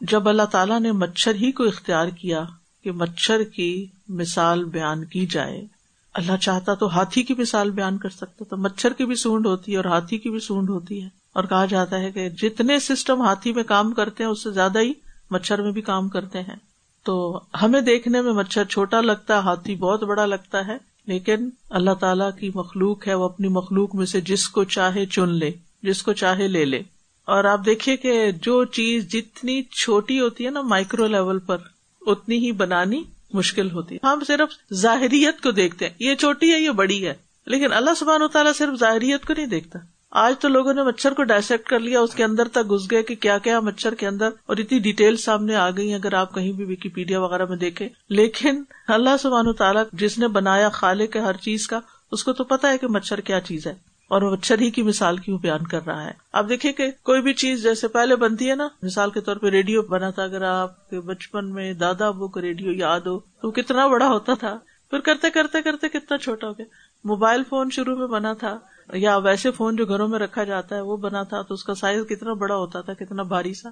جب 0.00 0.28
اللہ 0.28 0.42
تعالیٰ 0.42 0.80
نے 0.80 0.92
مچھر 0.92 1.34
ہی 1.34 1.52
کو 1.52 1.64
اختیار 1.64 2.08
کیا، 2.08 2.44
کہ 2.84 2.92
مچھر 2.92 3.42
کی 3.42 3.86
مثال 4.08 4.64
بیان 4.64 5.04
کی 5.04 5.26
جائے۔ 5.26 5.66
اللہ 6.14 6.36
چاہتا 6.36 6.74
تو 6.74 6.86
ہاتھی 6.86 7.22
کی 7.22 7.34
مثال 7.38 7.70
بیان 7.70 7.98
کر 7.98 8.08
سکتا 8.08 8.44
تو 8.44 8.56
مچھر 8.56 8.92
کی 8.92 9.04
بھی 9.04 9.14
سونڈ 9.14 9.46
ہوتی 9.46 9.72
ہے 9.72 9.76
اور 9.76 9.84
ہاتھی 9.84 10.18
کی 10.18 10.30
بھی 10.30 10.40
سونڈ 10.40 10.70
ہوتی 10.70 11.02
ہے۔ 11.02 11.08
اور 11.32 11.44
کہا 11.44 11.64
جاتا 11.64 12.00
ہے 12.00 12.12
کہ 12.12 12.28
جتنے 12.28 12.78
سسٹم 12.78 13.22
ہاتھی 13.22 13.52
میں 13.52 13.64
کام 13.64 13.92
کرتے 13.92 14.24
ہیں، 14.24 14.30
اس 14.30 14.42
سے 14.42 14.50
زیادہ 14.50 14.78
ہی 14.78 14.92
مچھر 15.30 15.62
میں 15.62 15.72
بھی 15.72 15.82
کام 15.82 16.08
کرتے 16.08 16.40
ہیں۔ 16.40 16.56
تو 17.04 17.40
ہمیں 17.62 17.80
دیکھنے 17.80 18.20
میں 18.20 18.32
مچھر 18.32 18.64
چھوٹا 18.64 19.00
لگتا 19.00 19.34
ہے 19.34 19.38
ہاتھی 19.38 19.76
بہت 19.76 20.02
بڑا 20.02 20.26
لگتا 20.26 20.66
ہے، 20.66 20.76
لیکن 21.06 21.50
اللہ 21.70 21.90
تعالیٰ 21.90 22.30
کی 22.40 22.50
مخلوق 22.54 23.08
ہے، 23.08 23.14
وہ 23.14 23.24
اپنی 23.24 23.48
مخلوق 23.48 23.94
میں 23.94 24.06
سے 24.06 24.20
جس 24.20 24.48
کو 24.48 24.64
چاہے 24.64 25.06
چن 25.06 25.28
لے، 25.28 25.50
جس 25.82 26.02
کو 26.02 26.12
چاہے 26.12 26.48
لے 26.48 26.64
لے۔ 26.64 26.82
اور 27.24 27.44
آپ 27.44 27.60
دیکھیے 27.66 27.96
کہ 27.96 28.30
جو 28.30 28.64
چیز 28.64 29.12
جتنی 29.12 29.62
چھوٹی 29.62 30.20
ہوتی 30.20 30.44
ہے 30.44 30.50
نا 30.50 30.60
مائکرو 30.60 31.06
لیول 31.06 31.38
پر، 31.38 31.56
اتنی 32.00 32.38
ہی 32.38 32.52
بنانی 32.52 33.02
مشکل 33.34 33.70
ہوتی 33.70 33.94
ہے۔ 33.94 34.06
ہم 34.06 34.22
صرف 34.26 34.74
ظاہریت 34.74 35.40
کو 35.40 35.50
دیکھتے 35.50 35.86
ہیں۔ 35.86 35.94
یہ 35.98 36.14
چھوٹی 36.14 36.52
ہے، 36.52 36.58
یہ 36.58 36.70
بڑی 36.70 37.06
ہے۔ 37.06 37.14
لیکن 37.46 37.72
اللہ 37.72 37.90
سبحان 37.96 38.22
و 38.22 38.28
تعالیٰ 38.28 38.52
صرف 38.54 38.78
ظاہریت 38.78 39.26
کو 39.26 39.34
نہیں 39.36 39.46
دیکھتا۔ 39.46 39.78
آج 40.10 40.34
تو 40.40 40.48
لوگوں 40.48 40.74
نے 40.74 40.82
مچھر 40.82 41.14
کو 41.14 41.22
ڈائسیکٹ 41.24 41.68
کر 41.68 41.80
لیا، 41.80 42.00
اس 42.00 42.14
کے 42.14 42.24
اندر 42.24 42.48
تک 42.48 42.70
گھس 42.70 42.90
گئے 42.90 43.02
کہ 43.02 43.14
کیا 43.14 43.38
کیا 43.38 43.60
مچھر 43.60 43.94
کے 43.94 44.06
اندر، 44.06 44.28
اور 44.46 44.56
اتنی 44.56 44.78
ڈیٹیل 44.78 45.16
سامنے 45.16 45.54
آ 45.54 45.70
گئی۔ 45.70 45.94
اگر 45.94 46.14
آپ 46.14 46.34
کہیں 46.34 46.52
بھی 46.52 46.64
وکیپیڈیا 46.64 47.20
وغیرہ 47.20 47.44
میں 47.44 47.56
دیکھیں۔ 47.56 47.88
لیکن 48.08 48.62
اللہ 48.88 49.16
سبحان 49.20 49.52
تعالیٰ 49.52 49.84
جس 49.92 50.18
نے 50.18 50.28
بنایا 50.28 50.68
خالے 50.68 51.06
کے 51.06 51.18
ہر 51.18 51.36
چیز 51.36 51.66
کا، 51.66 51.80
اس 52.12 52.24
کو 52.24 52.32
تو 52.32 52.44
پتا 52.44 52.70
ہے 52.70 52.78
کہ 52.78 52.86
مچھر 52.86 53.20
کیا 53.20 53.40
چیز 53.40 53.66
ہے۔ 53.66 53.91
اور 54.12 54.22
وہ 54.22 54.30
مچھر 54.30 54.60
ہی 54.60 54.70
کی 54.70 54.82
مثال 54.82 55.16
کیوں 55.16 55.38
بیان 55.38 55.66
کر 55.66 55.86
رہا 55.86 56.04
ہے؟ 56.04 56.10
آپ 56.32 56.48
دیکھیں 56.48 56.72
کہ 56.72 56.90
کوئی 57.02 57.22
بھی 57.22 57.34
چیز 57.34 57.62
جیسے 57.62 57.88
پہلے 57.88 58.16
بنتی 58.16 58.50
ہے 58.50 58.54
نا، 58.54 58.68
مثال 58.82 59.10
کے 59.10 59.20
طور 59.20 59.36
پہ 59.36 59.46
ریڈیو 59.46 59.82
بنا 59.82 60.10
تھا، 60.10 60.22
اگر 60.22 60.42
آپ 60.42 60.90
کے 60.90 61.00
بچپن 61.00 61.52
میں 61.52 61.72
دادا 61.72 62.06
ابو 62.06 62.28
کو 62.28 62.40
ریڈیو 62.40 62.72
یاد 62.72 63.00
ہو 63.00 63.18
تو 63.18 63.50
کتنا 63.50 63.86
بڑا 63.86 64.08
ہوتا 64.08 64.34
تھا۔ 64.34 64.58
پھر 64.90 65.00
کرتے 65.00 65.30
کرتے 65.30 65.62
کرتے 65.62 65.88
کتنا 65.88 66.18
چھوٹا 66.18 66.46
ہو 66.46 66.52
گیا۔ 66.52 66.66
موبائل 67.04 67.42
فون 67.48 67.68
شروع 67.70 67.96
میں 67.96 68.06
بنا 68.06 68.32
تھا، 68.32 68.58
یا 68.92 69.16
ویسے 69.16 69.50
فون 69.50 69.76
جو 69.76 69.86
گھروں 69.86 70.08
میں 70.08 70.18
رکھا 70.18 70.44
جاتا 70.44 70.76
ہے 70.76 70.80
وہ 70.80 70.96
بنا 70.96 71.22
تھا 71.22 71.42
تو 71.42 71.54
اس 71.54 71.64
کا 71.64 71.74
سائز 71.74 72.04
کتنا 72.08 72.32
بڑا 72.32 72.56
ہوتا 72.56 72.80
تھا، 72.80 72.94
کتنا 72.94 73.22
بھاری 73.22 73.54
سا۔ 73.54 73.68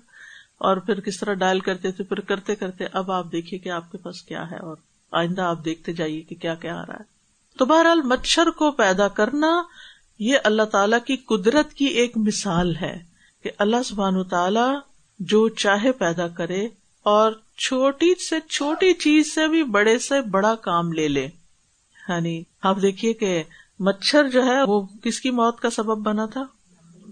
اور 0.58 0.76
پھر 0.76 1.00
کس 1.00 1.20
طرح 1.20 1.32
ڈائل 1.32 1.60
کرتے 1.60 1.90
تھے، 1.90 2.04
پھر 2.04 2.20
کرتے 2.20 2.54
کرتے 2.54 2.84
اب 2.92 3.10
آپ 3.10 3.32
دیکھیے 3.32 3.60
کہ 3.60 3.68
آپ 3.68 3.92
کے 3.92 3.98
پاس 3.98 4.22
کیا 4.22 4.50
ہے 4.50 4.56
اور 4.56 4.76
آئندہ 5.12 5.42
آپ 5.42 5.64
دیکھتے 5.64 5.92
جائیے 5.92 6.20
کہ 6.20 6.36
کیا 6.36 6.54
کیا 6.54 6.80
آ 6.80 6.82
رہا 6.82 6.94
ہے۔ 6.94 7.20
تو 7.58 7.64
بہرحال 7.64 8.02
مچھر 8.02 8.50
کو 8.50 8.70
پیدا 8.70 9.08
کرنا 9.08 9.62
یہ 10.20 10.38
اللہ 10.44 10.62
تعالی 10.62 10.96
کی 11.06 11.16
قدرت 11.16 11.74
کی 11.74 11.84
ایک 11.84 12.16
مثال 12.16 12.76
ہے 12.76 12.98
کہ 13.42 13.50
اللہ 13.58 13.82
سبحان 13.84 14.24
تعالی 14.24 14.78
جو 15.18 15.48
چاہے 15.48 15.92
پیدا 15.92 16.28
کرے 16.28 16.68
اور 17.02 17.32
چھوٹی 17.56 18.14
سے 18.14 18.40
چھوٹی 18.40 18.92
چیز 18.94 19.34
سے 19.34 19.48
بھی 19.48 19.62
بڑے 19.62 19.98
سے 19.98 20.20
بڑا 20.20 20.54
کام 20.54 20.92
لے 20.92 21.08
لے۔ 21.08 21.28
یعنی 22.08 22.42
آپ 22.62 22.76
دیکھیے 22.82 23.12
کہ 23.12 23.42
مچھر 23.78 24.28
جو 24.28 24.44
ہے 24.44 24.62
وہ 24.62 24.86
کس 25.02 25.20
کی 25.20 25.30
موت 25.30 25.60
کا 25.60 25.70
سبب 25.70 25.98
بنا 25.98 26.26
تھا؟ 26.26 26.42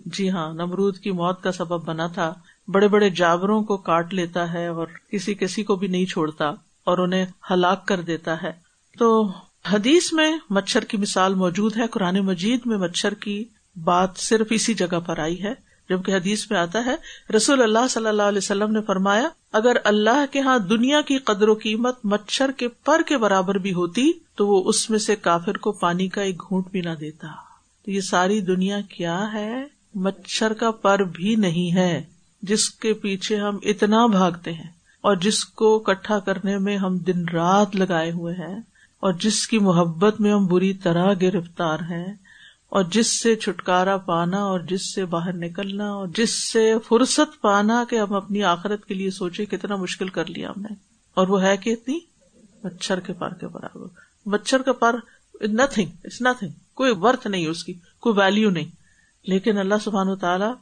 جی 0.06 0.30
ہاں 0.30 0.52
نمرود 0.52 0.98
کی 0.98 1.10
موت 1.10 1.42
کا 1.42 1.52
سبب 1.52 1.84
بنا 1.84 2.06
تھا۔ 2.06 2.34
بڑے 2.68 2.88
بڑے 2.88 3.10
جاوروں 3.10 3.62
کو 3.62 3.76
کاٹ 3.76 4.14
لیتا 4.14 4.52
ہے 4.52 4.66
اور 4.66 4.86
کسی 4.86 5.34
کسی 5.34 5.62
کو 5.62 5.76
بھی 5.76 5.88
نہیں 5.88 6.06
چھوڑتا 6.06 6.48
اور 6.84 6.98
انہیں 6.98 7.26
ہلاک 7.50 7.86
کر 7.86 8.00
دیتا 8.00 8.42
ہے۔ 8.42 8.52
تو 8.98 9.30
حدیث 9.72 10.12
میں 10.12 10.38
مچھر 10.50 10.84
کی 10.84 10.96
مثال 10.96 11.34
موجود 11.34 11.76
ہے۔ 11.76 11.86
قرآن 11.86 12.18
مجید 12.18 12.60
میں 12.64 12.78
مچھر 12.78 13.14
کی 13.14 13.44
بات 13.84 14.10
صرف 14.16 14.46
اسی 14.50 14.74
جگہ 14.74 15.00
پر 15.00 15.18
آئی 15.18 15.42
ہے۔ 15.42 15.68
جبکہ 15.88 16.14
حدیث 16.14 16.50
میں 16.50 16.58
آتا 16.58 16.84
ہے، 16.86 16.94
رسول 17.36 17.62
اللہ 17.62 17.88
صلی 17.90 18.06
اللہ 18.06 18.22
علیہ 18.22 18.38
وسلم 18.38 18.72
نے 18.72 18.82
فرمایا، 18.82 19.28
اگر 19.52 19.76
اللہ 19.84 20.24
کے 20.30 20.40
ہاں 20.40 20.58
دنیا 20.58 21.00
کی 21.00 21.18
قدر 21.18 21.48
و 21.48 21.54
قیمت 21.54 22.04
مچھر 22.04 22.50
کے 22.50 22.68
پر 22.68 23.02
کے 23.06 23.18
برابر 23.18 23.54
بھی 23.54 23.72
ہوتی، 23.72 24.12
تو 24.36 24.46
وہ 24.46 24.68
اس 24.68 24.90
میں 24.90 24.98
سے 24.98 25.16
کافر 25.16 25.56
کو 25.56 25.72
پانی 25.72 26.08
کا 26.08 26.22
ایک 26.22 26.40
گھونٹ 26.40 26.70
بھی 26.70 26.80
نہ 26.80 26.94
دیتا۔ 27.00 27.26
تو 27.84 27.90
یہ 27.90 28.00
ساری 28.00 28.40
دنیا 28.40 28.80
کیا 28.80 29.32
ہے؟ 29.32 29.64
مچھر 29.94 30.52
کا 30.52 30.70
پر 30.70 30.98
بھی 30.98 31.34
نہیں 31.34 31.74
ہے۔ 31.74 32.04
جس 32.42 32.70
کے 32.70 32.92
پیچھے 32.92 33.36
ہم 33.36 33.56
اتنا 33.62 34.06
بھاگتے 34.06 34.52
ہیں 34.52 34.70
اور 35.00 35.16
جس 35.16 35.44
کو 35.44 35.78
کٹھا 35.78 36.18
کرنے 36.18 36.58
میں 36.58 36.76
ہم 36.76 36.98
دن 36.98 37.28
رات 37.28 37.76
لگائے 37.76 38.10
ہوئے 38.10 38.34
ہیں 38.34 38.60
اور 39.00 39.12
جس 39.12 39.48
کی 39.48 39.58
محبت 39.58 40.20
میں 40.20 40.32
ہم 40.32 40.46
بری 40.46 40.74
طرح 40.74 41.14
گرفتار 41.22 41.78
ہیں، 41.78 42.14
اور 42.68 42.84
جس 42.84 43.22
سے 43.22 43.36
چھٹکارا 43.36 43.96
پانا، 43.96 44.44
اور 44.44 44.60
جس 44.60 44.94
سے 44.94 45.04
باہر 45.04 45.32
نکلنا، 45.32 45.90
اور 45.90 46.08
جس 46.16 46.52
سے 46.52 46.74
فرصت 46.88 47.40
پانا 47.40 47.84
کہ 47.90 47.96
ہم 47.96 48.12
اپنی 48.12 48.42
آخرت 48.42 48.84
کے 48.84 48.94
لیے 48.94 49.10
سوچے 49.10 49.44
کتنا 49.44 49.76
مشکل 49.76 50.08
کر 50.08 50.26
لیا 50.26 50.50
ہم 50.50 50.62
نے۔ 50.62 50.74
اور 51.14 51.28
وہ 51.28 51.42
ہے 51.42 51.56
کہ 51.56 51.70
اتنی 51.70 51.98
مچھر 52.64 53.00
کے 53.00 53.12
پر 53.12 53.34
کے 53.34 53.48
برابر۔ 53.48 53.86
مچھر 54.26 54.62
کا 54.62 54.72
پر 54.72 54.96
نتنگ 55.40 55.86
اٹس 56.04 56.20
نتنگ 56.20 56.50
کوئی 56.74 56.92
ورتھ 57.00 57.26
نہیں 57.26 57.46
اس 57.46 57.64
کی، 57.64 57.74
کوئی 58.00 58.18
ویلو 58.18 58.50
نہیں۔ 58.50 58.64
لیکن 59.26 59.58
اللہ 59.58 59.74
سبحان 59.84 60.08
و 60.08 60.16
تعالیٰ 60.16 60.54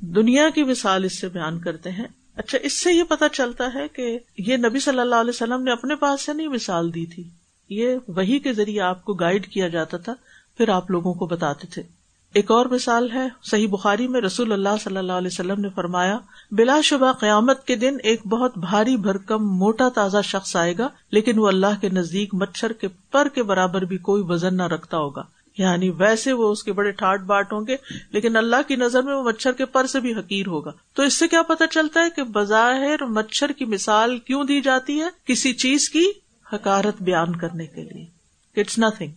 دنیا 0.00 0.48
کی 0.54 0.62
مثال 0.62 1.04
اس 1.04 1.20
سے 1.20 1.28
بیان 1.28 1.60
کرتے 1.60 1.90
ہیں۔ 1.90 2.06
اچھا 2.36 2.58
اس 2.62 2.72
سے 2.72 2.92
یہ 2.92 3.02
پتا 3.02 3.28
چلتا 3.28 3.74
ہے 3.74 3.88
کہ 3.88 4.18
یہ 4.38 4.56
نبی 4.56 4.80
صلی 4.80 5.00
اللہ 5.00 5.14
علیہ 5.14 5.30
وسلم 5.30 5.62
نے 5.62 5.72
اپنے 5.72 5.96
پاس 5.96 6.22
سے 6.22 6.32
نہیں 6.32 6.48
مثال 6.48 6.94
دی 6.94 7.06
تھی۔ 7.06 7.30
یہ 7.72 7.96
وہی 8.08 8.38
کے 8.38 8.52
ذریعے 8.52 8.80
آپ 8.80 9.04
کو 9.04 9.14
گائڈ 9.14 9.46
کیا 9.46 9.68
جاتا 9.68 9.96
تھا، 9.96 10.14
پھر 10.56 10.68
آپ 10.68 10.90
لوگوں 10.90 11.14
کو 11.14 11.26
بتاتے 11.26 11.66
تھے۔ 11.66 11.82
ایک 12.34 12.50
اور 12.50 12.66
مثال 12.66 13.10
ہے، 13.10 13.28
صحیح 13.42 13.68
بخاری 13.68 14.08
میں 14.08 14.20
رسول 14.20 14.52
اللہ 14.52 14.76
صلی 14.84 14.96
اللہ 14.96 15.12
علیہ 15.12 15.28
وسلم 15.32 15.60
نے 15.60 15.68
فرمایا، 15.68 16.18
بلا 16.50 16.80
شبہ 16.80 17.12
قیامت 17.12 17.66
کے 17.66 17.76
دن 17.76 17.96
ایک 18.02 18.26
بہت 18.26 18.58
بھاری 18.58 18.96
بھرکم 18.96 19.58
موٹا 19.58 19.88
تازہ 19.88 20.18
شخص 20.24 20.56
آئے 20.56 20.78
گا، 20.78 20.88
لیکن 21.10 21.38
وہ 21.38 21.48
اللہ 21.48 21.80
کے 21.80 21.88
نزدیک 21.88 22.34
مچھر 22.34 22.72
کے 22.72 22.88
پر 23.12 23.28
کے 23.28 23.42
برابر 23.42 23.82
بھی 23.82 23.98
کوئی 23.98 24.22
وزن 24.26 24.56
نہ 24.56 24.62
رکھتا 24.62 24.96
ہوگا۔ 24.96 25.22
یعنی 25.58 25.90
ویسے 25.90 26.32
وہ 26.32 26.52
اس 26.52 26.64
کے 26.64 26.72
بڑے 26.72 26.90
ٹھاٹ 26.90 27.20
باٹ 27.20 27.52
ہوں 27.52 27.66
گے، 27.66 27.76
لیکن 28.12 28.36
اللہ 28.36 28.56
کی 28.68 28.76
نظر 28.76 29.02
میں 29.02 29.14
وہ 29.14 29.22
مچھر 29.22 29.52
کے 29.52 29.64
پر 29.64 29.86
سے 29.86 30.00
بھی 30.00 30.14
حقیر 30.14 30.46
ہوگا۔ 30.46 30.70
تو 30.94 31.02
اس 31.02 31.14
سے 31.14 31.28
کیا 31.28 31.42
پتا 31.42 31.66
چلتا 31.66 32.00
ہے 32.00 32.10
کہ 32.16 32.22
بظاہر 32.22 33.04
مچھر 33.04 33.52
کی 33.52 33.64
مثال 33.64 34.18
کیوں 34.18 34.44
دی 34.44 34.60
جاتی 34.60 35.00
ہے؟ 35.00 35.08
کسی 35.26 35.52
چیز 35.52 35.88
کی؟ 35.88 36.04
حکارت 36.52 37.02
بیان 37.02 37.36
کرنے 37.36 37.66
کے 37.66 37.82
لیے۔ 37.82 38.06
اٹس 38.60 38.78
نتنگ 38.78 39.12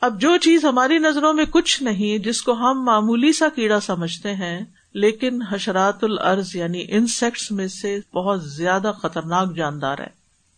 اب 0.00 0.20
جو 0.20 0.36
چیز 0.36 0.64
ہماری 0.64 0.98
نظروں 0.98 1.32
میں 1.32 1.44
کچھ 1.44 1.82
نہیں 1.82 2.18
جس 2.18 2.42
کو 2.42 2.52
ہم 2.52 2.82
معمولی 2.84 3.32
سا 3.32 3.48
کیڑا 3.48 3.80
سمجھتے 3.80 4.34
ہیں، 4.34 4.60
لیکن 4.94 5.42
حشرات 5.42 6.04
العرض 6.04 6.56
یعنی 6.56 6.84
انسیکٹس 6.88 7.50
میں 7.50 7.68
سے 7.68 8.00
بہت 8.14 8.44
زیادہ 8.44 8.92
خطرناک 9.02 9.56
جاندار 9.56 9.98
ہے۔ 9.98 10.06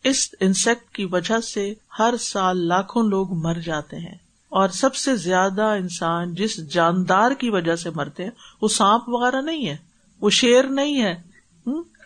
اس 0.04 0.28
انسیکٹ 0.40 0.94
کی 0.94 1.04
وجہ 1.04 1.40
سے 1.40 1.74
ہر 1.98 2.14
سال 2.20 2.66
لاکھوں 2.66 3.02
لوگ 3.02 3.32
مر 3.32 3.54
جاتے 3.54 3.96
ہیں۔ 3.96 4.14
اور 4.48 4.68
سب 4.68 4.94
سے 4.94 5.16
زیادہ 5.16 5.62
انسان 5.62 6.34
جس 6.34 6.68
جاندار 6.68 7.30
کی 7.30 7.50
وجہ 7.50 7.76
سے 7.76 7.90
مرتے 7.90 8.24
ہیں، 8.24 8.30
وہ 8.62 8.68
سانپ 8.68 9.08
وغیرہ 9.08 9.42
نہیں 9.42 9.68
ہے۔ 9.68 9.76
وہ 10.20 10.30
شیر 10.30 10.64
نہیں 10.64 11.02
ہے۔ 11.02 11.22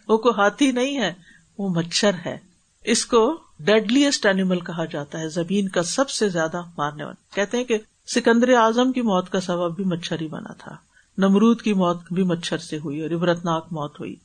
وہ 0.08 0.16
کوئی 0.16 0.34
ہاتھی 0.36 0.72
نہیں 0.72 0.98
ہے۔ 0.98 1.12
وہ 1.58 1.68
مچھر 1.68 2.10
ہے۔ 2.26 2.38
اس 2.84 3.06
کو 3.06 3.40
ڈیڈلیسٹ 3.64 4.26
اینیمل 4.26 4.60
کہا 4.60 4.84
جاتا 4.84 5.20
ہے، 5.20 5.28
زمین 5.28 5.68
کا 5.68 5.82
سب 5.82 6.10
سے 6.10 6.28
زیادہ 6.28 6.62
مارنے 6.78 7.04
والا۔ 7.04 7.34
کہتے 7.34 7.56
ہیں 7.56 7.64
کہ 7.64 7.78
سکندر 8.06 8.48
اعظم 8.48 8.92
کی 8.92 9.00
موت 9.00 9.30
کا 9.30 9.40
سبب 9.40 9.76
بھی 9.76 9.84
مچھر 9.84 10.20
ہی 10.20 10.28
بنا 10.28 10.52
تھا۔ 10.52 10.76
نمرود 11.18 11.62
کی 11.62 11.72
موت 11.72 12.00
بھی 12.10 12.22
مچھر 12.22 12.58
سے 12.58 12.78
ہوئی 12.78 13.00
اور 13.00 13.10
عبرتناک 13.10 13.66
موت 13.70 14.00
ہوئی۔ 14.00 14.16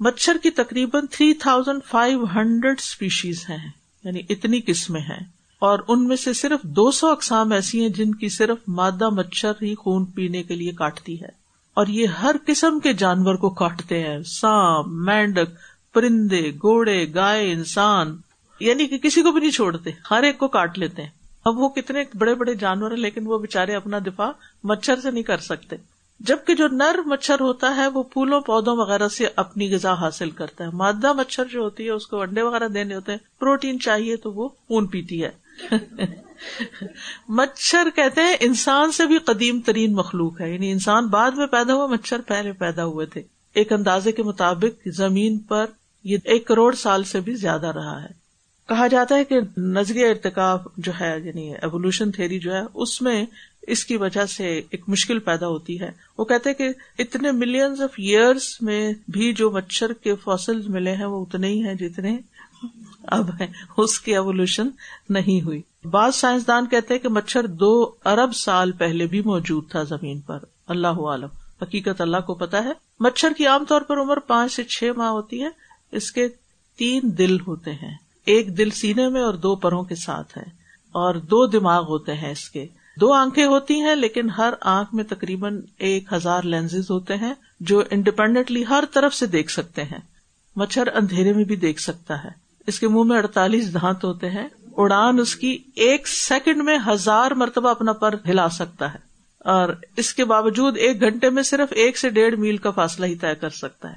مچھر 0.00 0.36
کی 0.42 0.50
تقریباً 0.50 1.04
three 1.10 1.34
thousand 1.34 1.80
five 1.88 2.24
hundred 2.24 2.76
species 2.78 3.44
ہیں 3.48 3.70
یعنی 4.04 4.20
اتنی 4.28 4.60
قسمیں 4.60 5.00
ہیں۔ 5.00 5.24
اور 5.58 5.78
ان 5.88 6.08
میں 6.08 6.16
سے 6.16 6.32
صرف 6.32 6.62
دو 6.62 6.90
سو 6.90 7.06
اقسام 7.06 7.52
ایسی 7.52 7.82
ہیں 7.82 7.88
جن 7.88 8.14
کی 8.14 8.28
صرف 8.28 8.58
مادہ 8.68 9.08
مچھر 9.08 9.52
ہی 9.62 9.74
خون 9.74 10.04
پینے 10.04 10.42
کے 10.42 10.54
لیے 10.54 10.72
کاٹتی 10.72 11.20
ہے۔ 11.20 11.28
اور 11.74 11.86
یہ 11.86 12.06
ہر 12.06 12.36
قسم 12.46 12.80
کے 12.80 12.92
جانور 12.92 13.34
کو 13.34 13.50
کاٹتے 13.50 14.02
ہیں۔ 14.02 14.18
سانپ، 14.26 14.86
مینڈک، 14.86 15.50
پرندے، 15.94 16.50
گھوڑے، 16.50 17.14
گائے، 17.14 17.52
انسان۔ 17.52 18.16
یعنی 18.60 18.86
کہ 18.86 18.98
کسی 18.98 19.22
کو 19.22 19.32
بھی 19.32 19.40
نہیں 19.40 19.50
چھوڑتے، 19.50 19.90
ہر 20.10 20.22
ایک 20.22 20.38
کو 20.38 20.48
کاٹ 20.48 20.78
لیتے 20.78 21.02
ہیں۔ 21.02 21.10
اب 21.44 21.58
وہ 21.58 21.68
کتنے 21.68 22.04
بڑے 22.14 22.34
بڑے 22.34 22.54
جانور 22.54 22.90
ہیں، 22.90 22.98
لیکن 22.98 23.26
وہ 23.26 23.38
بےچارے 23.38 23.74
اپنا 23.74 23.98
دفاع 23.98 24.30
مچھر 24.64 25.00
سے 25.00 25.10
نہیں 25.10 25.22
کر 25.22 25.38
سکتے۔ 25.38 25.76
جبکہ 26.20 26.54
جو 26.54 26.68
نر 26.68 26.98
مچھر 27.06 27.40
ہوتا 27.40 27.76
ہے، 27.76 27.88
وہ 27.88 28.02
پھولوں، 28.02 28.40
پودوں 28.40 28.76
وغیرہ 28.76 29.08
سے 29.08 29.28
اپنی 29.36 29.74
غذا 29.74 29.92
حاصل 29.92 30.30
کرتا 30.30 30.64
ہے۔ 30.64 30.68
مادہ 30.72 31.12
مچھر 31.12 31.44
جو 31.44 31.60
ہوتی 31.60 31.84
ہے، 31.84 31.90
اس 31.90 32.06
کو 32.06 32.20
انڈے 32.20 32.42
وغیرہ 32.42 32.68
دینے 32.68 32.94
ہوتے 32.94 33.12
ہیں، 33.12 33.18
پروٹین 33.40 33.80
چاہیے 33.80 34.16
تو 34.16 34.32
وہ 34.32 34.48
خون 34.48 34.86
پیتی 34.86 35.24
ہے۔ 35.24 35.30
مچھر 37.28 37.88
کہتے 37.96 38.20
ہیں، 38.20 38.36
انسان 38.40 38.92
سے 38.92 39.06
بھی 39.06 39.18
قدیم 39.18 39.60
ترین 39.60 39.92
مخلوق 39.92 40.40
ہے۔ 40.40 40.54
یعنی 40.54 40.70
انسان 40.70 41.06
بعد 41.06 41.30
میں 41.30 41.46
پیدا 41.46 41.74
ہوا، 41.74 41.86
مچھر 41.86 42.20
پہلے 42.20 42.52
پیدا 42.52 42.84
ہوئے 42.84 43.06
تھے۔ 43.06 43.22
ایک 43.54 43.72
اندازے 43.72 44.12
کے 44.12 44.22
مطابق 44.22 44.88
زمین 44.88 45.38
پر 45.38 45.66
یہ 46.04 46.16
ایک 46.24 46.46
کروڑ 46.46 46.74
سال 46.74 47.04
سے 47.04 47.20
بھی 47.20 47.34
زیادہ 47.34 47.66
رہا 47.66 48.02
ہے۔ 48.02 48.19
کہا 48.70 48.86
جاتا 48.86 49.14
ہے 49.14 49.24
کہ 49.24 49.40
نظریہ 49.56 50.06
ارتقاب 50.06 50.60
جو 50.76 50.92
ہے 51.00 51.18
یعنی 51.24 51.54
ایوولوشن 51.54 52.10
تھیری 52.10 52.38
جو 52.38 52.54
ہے، 52.54 52.60
اس 52.74 53.02
میں 53.02 53.26
اس 53.62 53.84
کی 53.84 53.96
وجہ 53.96 54.26
سے 54.26 54.60
ایک 54.70 54.88
مشکل 54.88 55.18
پیدا 55.18 55.46
ہوتی 55.46 55.80
ہے۔ 55.80 55.90
وہ 56.18 56.24
کہتے 56.24 56.54
کہ 56.54 56.68
اتنے 56.98 57.32
ملینز 57.32 57.82
آف 57.82 57.90
ایئرس 57.98 58.62
میں 58.62 58.92
بھی 59.08 59.32
جو 59.32 59.50
مچھر 59.50 59.92
کے 59.92 60.14
فوسل 60.14 60.68
ملے 60.68 60.94
ہیں، 60.94 61.04
وہ 61.04 61.22
اتنے 61.22 61.48
ہی 61.48 61.64
ہیں 61.66 61.74
جتنے 61.74 62.18
اب 63.02 63.30
ہیں۔ 63.40 63.46
اس 63.76 64.00
کی 64.00 64.12
ایوولوشن 64.12 64.68
نہیں 65.08 65.42
ہوئی۔ 65.42 65.62
بعض 65.84 66.14
سائنسدان 66.14 66.66
کہتے 66.66 66.98
کہ 66.98 67.08
مچھر 67.08 67.46
دو 67.46 67.90
ارب 68.04 68.34
سال 68.34 68.72
پہلے 68.72 69.06
بھی 69.06 69.20
موجود 69.20 69.70
تھا 69.70 69.82
زمین 69.82 70.20
پر۔ 70.20 70.38
اللہ 70.68 70.88
عالم۔ 70.88 71.28
حقیقت 71.62 72.00
اللہ 72.00 72.20
کو 72.26 72.34
پتا 72.34 72.64
ہے۔ 72.64 72.72
مچھر 73.00 73.32
کی 73.38 73.46
عام 73.46 73.64
طور 73.64 73.80
پر 73.80 74.00
عمر 74.00 74.18
پانچ 74.18 74.52
سے 74.52 74.64
چھ 74.64 74.90
ماہ 74.96 75.08
ہوتی 75.08 75.42
ہے۔ 75.42 75.48
اس 75.92 76.12
کے 76.12 76.28
تین 76.76 77.00
دل 77.04 77.40
ہوتے 77.40 77.72
ہیں۔ 77.72 77.94
ایک 78.26 78.58
دل 78.58 78.70
سینے 78.70 79.08
میں 79.08 79.22
اور 79.22 79.34
دو 79.34 79.56
پروں 79.56 79.82
کے 79.82 79.94
ساتھ 79.94 80.38
ہے 80.38 80.42
اور 80.92 81.14
دو 81.14 81.46
دماغ 81.46 81.82
ہوتے 81.82 82.14
ہیں 82.14 82.32
اس 82.32 82.50
کے۔ 82.50 82.66
دو 83.00 83.12
آنکھیں 83.12 83.44
ہوتی 83.44 83.80
ہیں 83.80 83.94
لیکن 83.94 84.30
ہر 84.30 84.52
آنکھ 84.60 84.94
میں 84.94 85.04
تقریباً 85.04 85.60
ایک 85.78 86.12
ہزار 86.12 86.42
لینز 86.42 86.90
ہوتے 86.90 87.16
ہیں 87.16 87.34
جو 87.60 87.82
انڈیپینڈنٹلی 87.90 88.64
ہر 88.68 88.84
طرف 88.92 89.14
سے 89.14 89.26
دیکھ 89.26 89.50
سکتے 89.52 89.82
ہیں۔ 89.82 89.98
مچھر 90.56 90.86
اندھیرے 90.94 91.32
میں 91.32 91.44
بھی 91.44 91.56
دیکھ 91.56 91.80
سکتا 91.80 92.24
ہے۔ 92.24 92.28
اس 92.66 92.80
کے 92.80 92.88
منہ 92.88 93.02
میں 93.02 93.16
اڑتالیس 93.16 93.74
دانت 93.74 94.04
ہوتے 94.04 94.30
ہیں۔ 94.30 94.48
اڑان 94.76 95.18
اس 95.18 95.36
کی 95.36 95.58
ایک 95.74 96.08
سیکنڈ 96.08 96.62
میں 96.62 96.78
ہزار 96.86 97.30
مرتبہ 97.30 97.68
اپنا 97.68 97.92
پر 97.92 98.14
ہلا 98.28 98.48
سکتا 98.48 98.94
ہے۔ 98.94 98.98
اور 99.40 99.68
اس 99.96 100.14
کے 100.14 100.24
باوجود 100.24 100.76
ایک 100.78 101.00
گھنٹے 101.00 101.30
میں 101.30 101.42
صرف 101.42 101.68
ایک 101.70 101.98
سے 101.98 102.10
ڈیڑھ 102.10 102.38
میل 102.38 102.56
کا 102.56 102.70
فاصلہ 102.70 103.06
ہی 103.06 103.14
طے 103.14 103.34
کر 103.34 103.50
سکتا 103.50 103.90
ہے۔ 103.90 103.96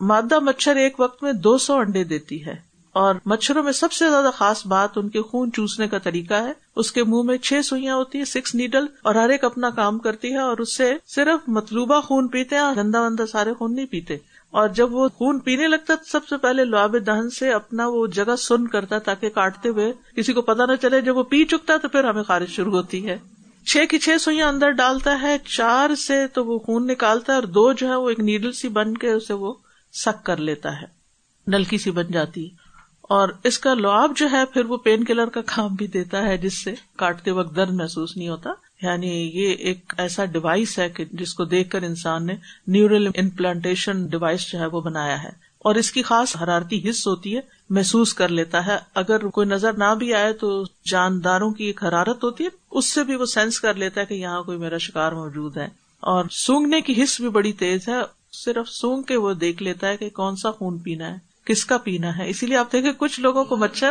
مادہ 0.00 0.40
مچھر 0.40 0.76
ایک 0.76 1.00
وقت 1.00 1.22
میں 1.22 1.32
دو 1.32 1.58
سو 1.58 1.74
انڈے 1.74 2.04
دیتی 2.04 2.46
ہے۔ 2.46 2.73
اور 2.94 3.14
مچھروں 3.24 3.62
میں 3.62 3.72
سب 3.72 3.92
سے 3.92 4.08
زیادہ 4.10 4.30
خاص 4.34 4.66
بات 4.66 4.98
ان 4.98 5.08
کے 5.08 5.22
خون 5.22 5.52
چوسنے 5.52 5.88
کا 5.88 5.98
طریقہ 5.98 6.34
ہے۔ 6.34 6.52
اس 6.76 6.92
کے 6.92 7.04
منہ 7.04 7.22
میں 7.22 7.38
چھ 7.38 7.60
سوئیاں 7.64 7.96
ہوتی 7.96 8.18
ہے 8.18 8.24
سکس 8.24 8.54
نیڈل 8.54 8.86
اور 9.02 9.14
ہر 9.14 9.28
ایک 9.28 9.44
اپنا 9.44 9.70
کام 9.70 9.98
کرتی 9.98 10.32
ہے، 10.32 10.38
اور 10.38 10.58
اس 10.58 10.76
سے 10.76 10.92
صرف 11.06 11.48
مطلوبہ 11.48 12.00
خون 12.00 12.28
پیتے 12.28 12.56
ہیں 12.56 12.74
گندا 12.76 13.00
وندا 13.02 13.26
سارے 13.26 13.54
خون 13.54 13.74
نہیں 13.74 13.86
پیتے۔ 13.86 14.16
اور 14.50 14.68
جب 14.68 14.94
وہ 14.94 15.08
خون 15.08 15.38
پینے 15.38 15.68
لگتا 15.68 15.94
سب 16.06 16.26
سے 16.26 16.36
پہلے 16.36 16.64
لواب 16.64 16.96
دہن 17.06 17.30
سے 17.30 17.52
اپنا 17.52 17.86
وہ 17.86 18.06
جگہ 18.06 18.36
سن 18.36 18.66
کرتا 18.66 18.98
تاکہ 18.98 19.28
کاٹتے 19.28 19.68
ہوئے 19.68 19.92
کسی 20.16 20.32
کو 20.32 20.42
پتا 20.42 20.66
نہ 20.66 20.76
چلے، 20.82 21.00
جب 21.00 21.16
وہ 21.16 21.22
پی 21.22 21.44
چکتا 21.44 21.76
تو 21.76 21.88
پھر 21.88 22.04
ہمیں 22.04 22.22
خارج 22.22 22.48
شروع 22.48 22.72
ہوتی 22.72 23.08
ہے۔ 23.08 23.18
چھ 23.66 23.86
کی 23.90 23.98
چھ 23.98 24.16
سوئیاں 24.20 24.48
اندر 24.48 24.70
ڈالتا 24.70 25.22
ہے، 25.22 25.36
چار 25.38 25.94
سے 25.94 26.26
تو 26.28 26.44
وہ 26.44 26.58
خون 26.58 26.86
نکالتا 26.86 27.32
ہے، 27.32 27.38
اور 27.38 27.46
دو 27.46 27.72
جو 27.72 27.88
ہے، 27.88 27.94
وہ 27.94 28.08
ایک 28.08 28.20
نیڈل 28.20 28.52
سی 28.52 28.68
بن 28.68 28.96
کے 28.96 29.12
اسے 29.12 29.34
وہ 29.34 29.54
سک 29.92 30.24
کر 30.24 30.36
لیتا 30.36 30.80
ہے۔ 30.80 30.86
نلکی 31.46 31.78
سی 31.78 31.90
بن 31.90 32.06
جاتی۔ 32.12 32.50
ہے 32.50 32.63
اور 33.08 33.28
اس 33.44 33.58
کا 33.58 33.74
لعاب 33.74 34.12
جو 34.16 34.30
ہے 34.32 34.44
پھر 34.44 34.64
وہ 34.64 34.76
پین 34.76 35.04
کلر 35.04 35.26
کا 35.26 35.40
کام 35.46 35.74
بھی 35.74 35.86
دیتا 35.86 36.22
ہے، 36.22 36.36
جس 36.36 36.64
سے 36.64 36.74
کاٹتے 36.96 37.30
وقت 37.30 37.56
درد 37.56 37.70
محسوس 37.70 38.16
نہیں 38.16 38.28
ہوتا۔ 38.28 38.50
یعنی 38.82 39.30
یہ 39.34 39.48
ایک 39.48 39.94
ایسا 39.98 40.24
ڈیوائس 40.24 40.78
ہے 40.78 40.88
کہ 40.88 41.04
جس 41.12 41.34
کو 41.34 41.44
دیکھ 41.44 41.70
کر 41.70 41.82
انسان 41.82 42.26
نے 42.26 42.36
نیورل 42.66 43.06
امپلانٹیشن 43.06 44.06
ڈیوائس 44.06 44.52
جو 44.52 44.58
ہے 44.58 44.66
وہ 44.66 44.80
بنایا 44.80 45.22
ہے۔ 45.22 45.28
اور 45.58 45.74
اس 45.74 45.92
کی 45.92 46.02
خاص 46.02 46.36
حرارتی 46.42 46.90
حص 46.90 47.06
ہوتی 47.06 47.36
ہے، 47.36 47.40
محسوس 47.70 48.14
کر 48.14 48.28
لیتا 48.28 48.66
ہے۔ 48.66 48.78
اگر 48.94 49.26
کوئی 49.26 49.48
نظر 49.48 49.72
نہ 49.72 49.94
بھی 49.94 50.14
آئے 50.14 50.32
تو 50.32 50.64
جانداروں 50.90 51.50
کی 51.50 51.64
ایک 51.64 51.84
حرارت 51.84 52.24
ہوتی 52.24 52.44
ہے، 52.44 52.48
اس 52.70 52.92
سے 52.92 53.04
بھی 53.04 53.14
وہ 53.14 53.24
سینس 53.24 53.60
کر 53.60 53.74
لیتا 53.74 54.00
ہے 54.00 54.06
کہ 54.06 54.14
یہاں 54.14 54.42
کوئی 54.42 54.58
میرا 54.58 54.78
شکار 54.78 55.12
موجود 55.12 55.56
ہے۔ 55.56 55.68
اور 56.00 56.24
سونگنے 56.30 56.80
کی 56.80 57.02
حص 57.02 57.20
بھی 57.20 57.28
بڑی 57.28 57.52
تیز 57.52 57.88
ہے، 57.88 58.00
صرف 58.32 58.68
سونگ 58.68 59.02
کے 59.02 59.16
وہ 59.16 59.32
دیکھ 59.32 59.62
لیتا 59.62 59.88
ہے 59.88 59.96
کہ 59.96 60.10
کون 60.10 60.36
سا 60.36 60.50
خون 60.50 60.78
پینا 60.78 61.10
ہے۔ 61.10 61.33
کس 61.44 61.64
کا 61.64 61.78
پینا 61.78 62.18
ہے؟ 62.18 62.28
اسی 62.28 62.46
لیے 62.46 62.56
آپ 62.56 62.72
دیکھیں 62.72 62.92
کچھ 62.98 63.20
لوگوں 63.20 63.44
کو 63.44 63.56
مچھر 63.56 63.90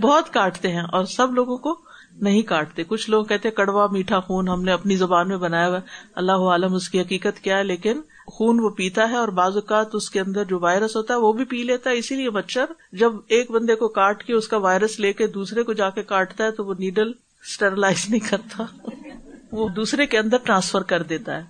بہت 0.00 0.32
کاٹتے 0.32 0.72
ہیں 0.72 0.82
اور 0.92 1.04
سب 1.04 1.34
لوگوں 1.34 1.56
کو 1.56 1.78
نہیں 2.20 2.42
کاٹتے۔ 2.42 2.84
کچھ 2.84 3.10
لوگ 3.10 3.24
کہتے 3.24 3.50
کڑوا 3.50 3.86
میٹھا 3.92 4.20
خون 4.20 4.48
ہم 4.48 4.62
نے 4.62 4.72
اپنی 4.72 4.96
زبان 4.96 5.28
میں 5.28 5.36
بنایا 5.36 5.68
ہوا 5.68 5.78
اللہ 6.14 6.32
عالم 6.32 6.74
اس 6.74 6.88
کی 6.88 7.00
حقیقت 7.00 7.40
کیا 7.40 7.58
ہے، 7.58 7.64
لیکن 7.64 8.00
خون 8.26 8.60
وہ 8.60 8.68
پیتا 8.68 9.10
ہے 9.10 9.16
اور 9.16 9.28
بعض 9.28 9.54
اوقات 9.54 9.86
اس 9.92 10.10
کے 10.10 10.20
اندر 10.20 10.44
جو 10.44 10.58
وائرس 10.58 10.96
ہوتا 10.96 11.14
ہے 11.14 11.18
وہ 11.18 11.32
بھی 11.32 11.44
پی 11.44 11.62
لیتا 11.62 11.90
ہے۔ 11.90 11.96
اسی 11.96 12.16
لیے 12.16 12.30
مچھر 12.30 12.64
جب 12.92 13.12
ایک 13.28 13.50
بندے 13.50 13.74
کو 13.74 13.88
کاٹ 13.88 14.24
کے 14.24 14.32
اس 14.32 14.48
کا 14.48 14.56
وائرس 14.56 15.00
لے 15.00 15.12
کے 15.12 15.26
دوسرے 15.26 15.62
کو 15.62 15.72
جا 15.72 15.90
کے 15.90 16.02
کاٹتا 16.02 16.44
ہے 16.44 16.50
تو 16.50 16.64
وہ 16.64 16.74
نیڈل 16.78 17.12
اسٹرلائز 17.44 18.06
نہیں 18.08 18.30
کرتا۔ 18.30 18.64
وہ 19.52 19.68
دوسرے 19.68 20.06
کے 20.06 20.18
اندر 20.18 20.36
ٹرانسفر 20.36 20.82
کر 20.82 21.02
دیتا 21.02 21.36
ہے۔ 21.36 21.42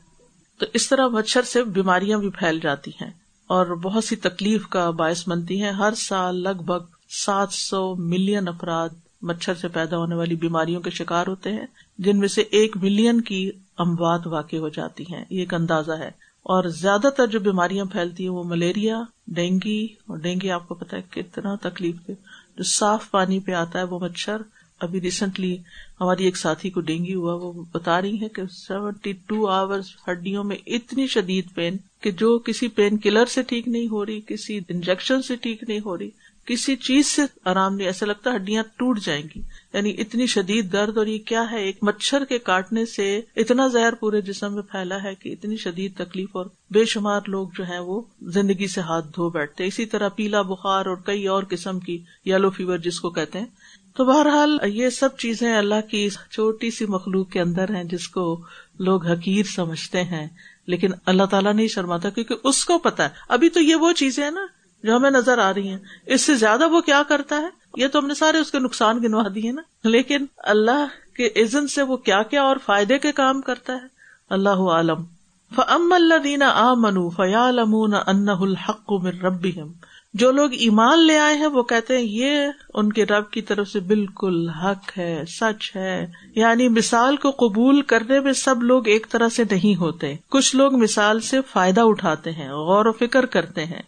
تو 0.59 0.66
اس 0.74 0.88
طرح 0.88 1.09
مچھر 1.09 1.42
سے 1.42 1.64
بیماریاں 1.64 2.18
بھی 2.18 2.31
پھیل 2.31 2.61
جاتی 2.62 2.90
ہیں۔ 2.90 3.11
اور 3.50 3.66
بہت 3.66 4.04
سی 4.04 4.16
تکلیف 4.16 4.66
کا 4.66 4.90
باعث 4.90 5.28
بنتی 5.28 5.62
ہیں۔ 5.62 5.70
ہر 5.70 5.94
سال 5.94 6.42
لگ 6.42 6.62
بھگ 6.66 6.84
سات 7.24 7.52
سو 7.52 7.94
ملین 7.94 8.48
افراد 8.48 8.88
مچھر 9.22 9.54
سے 9.54 9.68
پیدا 9.68 9.96
ہونے 9.96 10.14
والی 10.14 10.34
بیماریوں 10.34 10.80
کے 10.80 10.90
شکار 10.90 11.26
ہوتے 11.26 11.52
ہیں، 11.52 11.66
جن 11.98 12.18
میں 12.18 12.28
سے 12.28 12.40
ایک 12.40 12.76
ملین 12.76 13.20
کی 13.20 13.50
اموات 13.78 14.26
واقع 14.26 14.56
ہو 14.56 14.68
جاتی 14.68 15.04
ہیں۔ 15.12 15.24
یہ 15.30 15.40
ایک 15.40 15.54
اندازہ 15.54 15.92
ہے۔ 15.92 16.08
اور 16.42 16.64
زیادہ 16.64 17.08
تر 17.16 17.26
جو 17.26 17.40
بیماریاں 17.40 17.84
پھیلتی 17.84 18.22
ہیں 18.22 18.30
وہ 18.30 18.44
ملیریا، 18.44 19.02
ڈینگی، 19.26 19.84
اور 19.84 20.18
ڈینگی 20.18 20.50
آپ 20.50 20.68
کو 20.68 20.74
پتا 20.74 20.96
ہے 20.96 21.02
کتنا 21.10 21.54
تکلیف 21.68 21.96
دے 22.08 22.12
جو 22.56 22.64
صاف 22.64 23.10
پانی 23.10 23.40
پہ 23.40 23.52
آتا 23.52 23.78
ہے 23.78 23.84
وہ 23.84 23.98
مچھر 23.98 24.36
ابھی 24.80 25.00
ریسنٹلی 25.00 25.56
ہماری 26.00 26.24
ایک 26.24 26.36
ساتھی 26.36 26.70
کو 26.70 26.80
ڈینگی 26.80 27.14
ہوا، 27.14 27.34
وہ 27.34 27.52
بتا 27.72 28.02
رہی 28.02 28.20
ہے 28.20 28.28
کہ 28.28 28.42
سیونٹی 28.52 29.12
ٹو 29.12 29.46
آور 29.46 29.80
ہڈیوں 30.08 30.44
میں 30.44 30.56
اتنی 30.66 31.06
شدید 31.06 31.44
پین 31.54 31.76
کہ 32.00 32.10
جو 32.10 32.38
کسی 32.38 32.68
پین 32.68 32.98
کلر 32.98 33.24
سے 33.24 33.42
ٹھیک 33.42 33.68
نہیں 33.68 33.88
ہو 33.88 34.06
رہی، 34.06 34.20
کسی 34.26 34.60
انجیکشن 34.68 35.22
سے 35.22 35.36
ٹھیک 35.36 35.64
نہیں 35.68 35.80
ہو 35.84 35.98
رہی، 35.98 36.10
کسی 36.44 36.76
چیز 36.76 37.06
سے 37.06 37.22
آرام 37.44 37.74
نہیں، 37.74 37.86
ایسا 37.86 38.06
لگتا 38.06 38.34
ہڈیاں 38.34 38.62
ٹوٹ 38.76 39.00
جائیں 39.00 39.22
گی۔ 39.22 39.40
یعنی 39.74 39.94
اتنی 39.98 40.26
شدید 40.26 40.72
درد 40.72 40.98
اور 40.98 41.06
یہ 41.06 41.18
کیا 41.18 41.50
ہے، 41.50 41.62
ایک 41.62 41.78
مچھر 41.82 42.24
کے 42.24 42.38
کاٹنے 42.38 42.86
سے 42.86 43.20
اتنا 43.36 43.66
زہر 43.66 43.94
پورے 43.94 44.20
جسم 44.20 44.54
میں 44.54 44.62
پھیلا 44.62 45.02
ہے 45.02 45.14
کہ 45.14 45.28
اتنی 45.28 45.56
شدید 45.56 45.94
تکلیف 45.96 46.28
اور 46.32 46.46
بے 46.70 46.84
شمار 46.84 47.20
لوگ 47.26 47.48
جو 47.58 47.64
ہیں 47.64 47.78
وہ 47.78 48.00
زندگی 48.22 48.66
سے 48.66 48.80
ہاتھ 48.80 49.06
دھو 49.06 49.30
بیٹھتے 49.30 49.66
اسی 49.66 49.86
طرح 49.86 50.08
پیلا 50.08 50.42
بخار 50.42 50.86
اور 50.86 50.96
کئی 50.96 51.26
اور 51.26 51.42
قسم 51.48 51.80
کی 51.80 51.98
یلو 52.24 52.50
فیور 52.50 52.78
جس 52.78 53.00
کو 53.00 53.10
کہتے 53.10 53.38
ہیں۔ 53.38 53.46
تو 54.00 54.04
بہرحال 54.04 54.58
یہ 54.64 54.90
سب 54.90 55.16
چیزیں 55.16 55.56
اللہ 55.56 55.80
کی 55.90 56.08
چھوٹی 56.08 56.70
سی 56.70 56.86
مخلوق 56.86 57.30
کے 57.30 57.40
اندر 57.40 57.74
ہیں 57.74 57.84
جس 57.84 58.08
کو 58.08 58.40
لوگ 58.78 59.06
حقیر 59.06 59.42
سمجھتے 59.44 60.02
ہیں، 60.02 60.28
لیکن 60.66 60.90
اللہ 61.06 61.22
تعالیٰ 61.22 61.54
نہیں 61.54 61.68
شرماتا 61.68 62.10
کیونکہ 62.10 62.34
اس 62.44 62.64
کو 62.64 62.78
پتا 62.78 63.04
ہے۔ 63.04 63.08
ابھی 63.28 63.48
تو 63.48 63.60
یہ 63.60 63.74
وہ 63.74 63.92
چیزیں 63.92 64.24
ہیں 64.24 64.30
نا 64.30 64.46
جو 64.84 64.96
ہمیں 64.96 65.10
نظر 65.10 65.38
آ 65.38 65.54
رہی 65.54 65.68
ہیں۔ 65.68 65.78
اس 66.06 66.22
سے 66.22 66.34
زیادہ 66.34 66.68
وہ 66.68 66.80
کیا 66.80 67.02
کرتا 67.08 67.36
ہے؟ 67.36 67.48
یہ 67.76 67.88
تو 67.88 67.98
ہم 67.98 68.06
نے 68.06 68.14
سارے 68.14 68.38
اس 68.38 68.50
کے 68.50 68.58
نقصان 68.58 68.98
گنوا 69.02 69.24
دیے 69.34 69.52
نا۔ 69.52 69.62
لیکن 69.84 70.26
اللہ 70.36 70.86
کے 71.16 71.42
عزن 71.42 71.68
سے 71.68 71.82
وہ 71.82 71.96
کیا 71.96 72.22
کیا 72.22 72.42
اور 72.42 72.56
فائدے 72.66 72.98
کے 72.98 73.12
کام 73.12 73.40
کرتا 73.40 73.72
ہے؟ 73.72 73.86
اللہ 74.30 74.62
عالم۔ 74.70 75.04
فم 75.54 75.92
اللہ 75.92 76.18
دینا 76.18 76.48
آ 76.48 76.74
منو 76.74 77.10
فیال 77.10 77.58
امون 77.58 77.94
ان 77.94 78.28
الحق 78.28 78.92
رب 79.22 79.46
جو 80.12 80.31
لوگ 80.31 80.53
ایمان 80.53 81.07
لے 81.07 81.18
آئے 81.18 81.35
ہیں، 81.35 81.46
وہ 81.46 81.62
کہتے 81.62 81.96
ہیں، 81.96 82.05
یہ 82.05 82.31
ان 82.75 82.92
کے 82.92 83.07
رب 83.07 83.31
کی 83.31 83.42
طرف 83.42 83.68
سے 83.68 83.81
بالکل 83.81 84.49
حق 84.49 84.99
ہے، 84.99 85.23
سچ 85.29 85.77
ہے۔ 85.77 86.07
یعنی 86.35 86.68
مثال 86.68 87.16
کو 87.16 87.31
قبول 87.31 87.83
کرنے 87.83 88.20
میں 88.20 88.33
سب 88.33 88.62
لوگ 88.62 88.88
ایک 88.88 89.07
طرح 89.11 89.29
سے 89.29 89.42
نہیں 89.51 89.77
ہوتے۔ 89.77 90.14
کچھ 90.31 90.57
لوگ 90.57 90.77
مثال 90.77 91.20
سے 91.20 91.40
فائدہ 91.53 91.81
اٹھاتے 91.81 92.33
ہیں، 92.33 92.49
غور 92.49 92.87
و 92.87 92.92
فکر 92.92 93.27
کرتے 93.27 93.64
ہیں۔ 93.64 93.83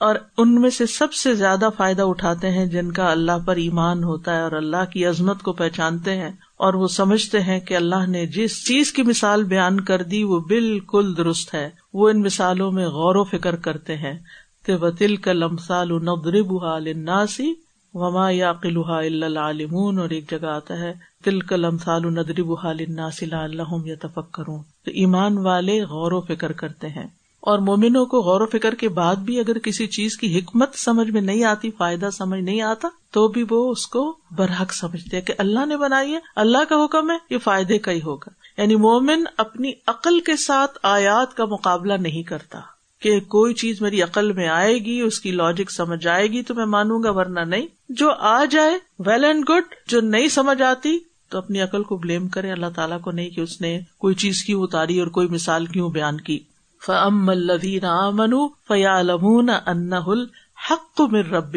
اور 0.00 0.14
ان 0.38 0.60
میں 0.60 0.70
سے 0.70 0.86
سب 0.86 1.12
سے 1.12 1.34
زیادہ 1.34 1.68
فائدہ 1.76 2.02
اٹھاتے 2.02 2.50
ہیں 2.50 2.66
جن 2.66 2.92
کا 2.92 3.10
اللہ 3.10 3.38
پر 3.46 3.56
ایمان 3.56 4.04
ہوتا 4.04 4.36
ہے 4.36 4.42
اور 4.42 4.52
اللہ 4.52 4.84
کی 4.92 5.06
عظمت 5.06 5.42
کو 5.42 5.52
پہچانتے 5.52 6.16
ہیں۔ 6.16 6.30
اور 6.56 6.74
وہ 6.74 6.88
سمجھتے 6.88 7.40
ہیں 7.40 7.60
کہ 7.60 7.76
اللہ 7.76 8.06
نے 8.06 8.26
جس 8.26 8.66
چیز 8.66 8.92
کی 8.92 9.02
مثال 9.02 9.44
بیان 9.44 9.80
کر 9.80 10.02
دی، 10.02 10.24
وہ 10.24 10.40
بالکل 10.40 11.16
درست 11.16 11.54
ہے۔ 11.54 11.70
وہ 11.94 12.08
ان 12.08 12.20
مثالوں 12.20 12.72
میں 12.72 12.86
غور 12.86 13.16
و 13.16 13.24
فکر 13.24 13.56
کرتے 13.56 13.96
ہیں۔ 13.96 14.18
کہ 14.64 14.74
وہ 14.74 14.90
تل 14.90 15.16
کا 15.16 15.32
لمسال 15.32 16.98
ناسی 17.04 17.54
وما 17.94 18.30
یا 18.30 18.52
قلحا 18.52 18.98
العالمون 18.98 19.98
اور 19.98 20.10
ایک 20.10 20.30
جگہ 20.30 20.46
آتا 20.46 20.78
ہے 20.78 20.94
تل 21.24 21.40
کا 21.40 21.56
لمسال 21.56 22.02
ندرب 22.04 22.54
ناسی 22.88 23.26
اللہ 23.32 23.62
یا 23.84 23.94
تفک 24.00 24.32
کروں 24.32 24.62
تو 24.84 24.90
ایمان 24.90 25.38
والے 25.38 25.82
غور 25.82 26.12
و 26.12 26.20
فکر 26.20 26.52
کرتے 26.52 26.88
ہیں۔ 26.88 27.06
اور 27.40 27.58
مومنوں 27.58 28.06
کو 28.06 28.20
غور 28.20 28.40
و 28.40 28.46
فکر 28.46 28.74
کے 28.74 28.88
بعد 28.88 29.16
بھی 29.16 29.38
اگر 29.38 29.58
کسی 29.58 29.86
چیز 29.86 30.16
کی 30.16 30.38
حکمت 30.38 30.74
سمجھ 30.74 31.10
میں 31.10 31.20
نہیں 31.20 31.44
آتی، 31.44 31.70
فائدہ 31.70 32.08
سمجھ 32.12 32.40
نہیں 32.40 32.60
آتا، 32.60 32.88
تو 33.10 33.28
بھی 33.28 33.44
وہ 33.50 33.70
اس 33.70 33.86
کو 33.86 34.16
برحق 34.30 34.72
سمجھتے 34.72 35.20
کہ 35.20 35.34
اللہ 35.38 35.66
نے 35.66 35.76
بنائی 35.76 36.14
ہے، 36.14 36.18
اللہ 36.36 36.58
کا 36.68 36.84
حکم 36.84 37.10
ہے، 37.10 37.16
یہ 37.30 37.38
فائدے 37.38 37.78
کا 37.78 37.92
ہی 37.92 38.00
ہوگا۔ 38.02 38.60
یعنی 38.60 38.76
مومن 38.76 39.24
اپنی 39.36 39.72
عقل 39.86 40.20
کے 40.20 40.36
ساتھ 40.36 40.78
آیات 40.82 41.34
کا 41.34 41.44
مقابلہ 41.44 41.92
نہیں 41.92 42.22
کرتا۔ 42.22 42.60
کہ 43.04 43.20
کوئی 43.20 43.54
چیز 43.54 43.80
میری 43.80 44.02
عقل 44.02 44.32
میں 44.32 44.48
آئے 44.48 44.78
گی، 44.78 45.00
اس 45.00 45.20
کی 45.20 45.30
لاجک 45.30 45.70
سمجھ 45.70 46.06
آئے 46.06 46.26
گی، 46.26 46.42
تو 46.42 46.54
میں 46.54 46.64
مانوں 46.64 47.02
گا، 47.02 47.10
ورنہ 47.10 47.40
نہیں۔ 47.40 47.66
جو 47.88 48.10
آ 48.10 48.44
جائے 48.44 48.78
ویل 48.98 49.24
اینڈ 49.24 49.48
گڈ 49.48 49.74
جو 49.86 50.00
نہیں 50.00 50.28
سمجھ 50.28 50.62
آتی، 50.62 50.98
تو 51.28 51.38
اپنی 51.38 51.60
عقل 51.60 51.82
کو 51.82 51.96
بلیم 51.96 52.28
کرے۔ 52.28 52.52
اللہ 52.52 52.66
تعالیٰ 52.76 53.00
کو 53.00 53.10
نہیں 53.10 53.30
کہ 53.30 53.40
اس 53.40 53.60
نے 53.60 53.80
کوئی 53.98 54.14
چیز 54.14 54.44
کیوں 54.44 54.62
اتاری 54.62 55.00
اور 55.00 55.08
کوئی 55.08 55.28
مثال 55.28 55.66
کیوں 55.66 55.90
بیان 55.90 56.20
کی۔ 56.20 56.38
فم 56.86 57.28
الدین 57.28 57.84
امن 57.84 58.34
فیالمون 58.68 59.50
ان 59.50 59.92
الحق 59.92 61.00
مر 61.00 61.24
رب 61.24 61.56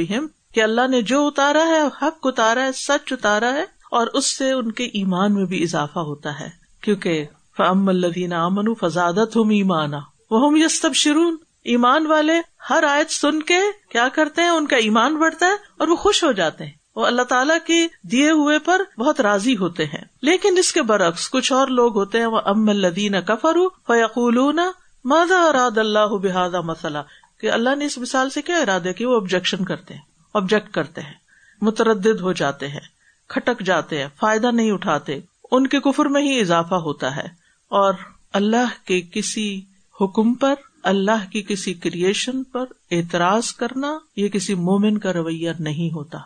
کہ 0.54 0.64
اللہ 0.64 0.88
نے 0.88 1.02
جو 1.02 1.28
اتارا 1.28 1.66
ہے، 1.68 1.82
حق 1.82 2.20
اتارا 2.24 2.66
ہے، 2.66 2.72
سچ 2.72 3.14
اتارا 3.14 3.54
ہے، 3.54 3.64
اور 3.92 4.08
اس 4.08 4.38
سے 4.38 4.52
ان 4.52 4.72
کے 4.72 4.84
ایمان 4.84 5.34
میں 5.34 5.46
بھی 5.46 5.64
اضافہ 5.64 6.00
ہوتا 6.00 6.40
ہے۔ 6.40 6.50
کیونکہ 6.82 7.26
فم 7.58 7.90
الدین 7.90 8.34
امن 8.34 8.74
فضادت 8.82 9.36
ہم 9.36 9.50
ایمانا۔ 9.50 10.00
وہ 10.32 10.48
ہم 10.48 10.92
شرون 10.94 11.36
ایمان 11.64 12.08
والے 12.08 12.34
ہر 12.70 12.84
آیت 12.84 13.12
سن 13.12 13.42
کے 13.42 13.60
کیا 13.90 14.08
کرتے 14.08 14.42
ہیں؟ 14.42 14.50
ان 14.50 14.68
کا 14.68 14.76
ایمان 14.76 15.18
بڑھتا 15.18 15.46
ہے 15.46 15.52
اور 15.52 15.88
وہ 15.88 15.96
خوش 15.96 16.24
ہو 16.24 16.32
جاتے 16.32 16.66
ہیں۔ 16.66 16.72
وہ 16.96 17.06
اللہ 17.06 17.22
تعالیٰ 17.22 17.58
کے 17.66 17.88
دیے 18.04 18.32
ہوئے 18.32 18.60
پر 18.60 18.82
بہت 19.00 19.22
راضی 19.22 19.58
ہوتے 19.58 19.86
ہیں۔ 19.86 20.06
لیکن 20.22 20.58
اس 20.58 20.74
کے 20.74 20.82
برعکس 20.82 21.30
کچھ 21.30 21.54
اور 21.54 21.68
لوگ 21.68 21.98
ہوتے 21.98 22.20
ہیں۔ 22.20 22.26
وہ 22.26 22.40
ام 22.46 22.70
الدین 22.70 23.22
کفر 23.22 23.58
فیقول 23.88 24.60
مادا 25.06 25.46
اراد 25.46 25.78
اللہ 25.78 26.06
بحادہ 26.06 26.62
مسئلہ 26.62 26.98
کہ 27.40 27.52
اللہ 27.52 27.76
نے 27.76 27.86
اس 27.86 27.98
مثال 27.98 28.30
سے 28.30 28.42
کیا 28.42 28.58
ارادہ 28.58 28.92
کہ 28.98 29.06
وہ 29.06 29.16
آبجیکشن 29.16 29.66
کرتے 29.66 29.94
ہیں 29.94 30.02
آبجیکٹ 30.34 30.72
کرتے 30.72 31.02
ہیں، 31.02 31.14
متردد 31.62 32.22
ہو 32.22 32.34
جاتے 32.34 32.68
ہیں، 32.68 32.80
کھٹک 33.28 33.60
جاتے 33.60 34.02
ہیں، 34.02 34.08
فائدہ 34.20 34.52
نہیں 34.52 34.72
اٹھاتے۔ 34.72 35.20
ان 35.52 35.68
کے 35.68 35.80
کفر 35.80 36.06
میں 36.06 36.22
ہی 36.22 36.42
اضافہ 36.42 36.76
ہوتا 36.76 37.16
ہے۔ 37.16 37.28
اور 37.68 37.94
اللہ 38.34 38.88
کے 38.88 39.02
کسی 39.02 39.62
حکم 40.02 40.34
پر، 40.34 40.54
اللہ 40.84 41.32
کی 41.32 41.42
کسی 41.42 41.74
کریشن 41.74 42.44
پر 42.44 42.66
اعتراض 42.92 43.52
کرنا 43.52 43.98
یہ 44.16 44.28
کسی 44.28 44.56
مومن 44.56 44.98
کا 44.98 45.14
رویہ 45.14 45.52
نہیں 45.60 45.96
ہوتا۔ 45.96 46.18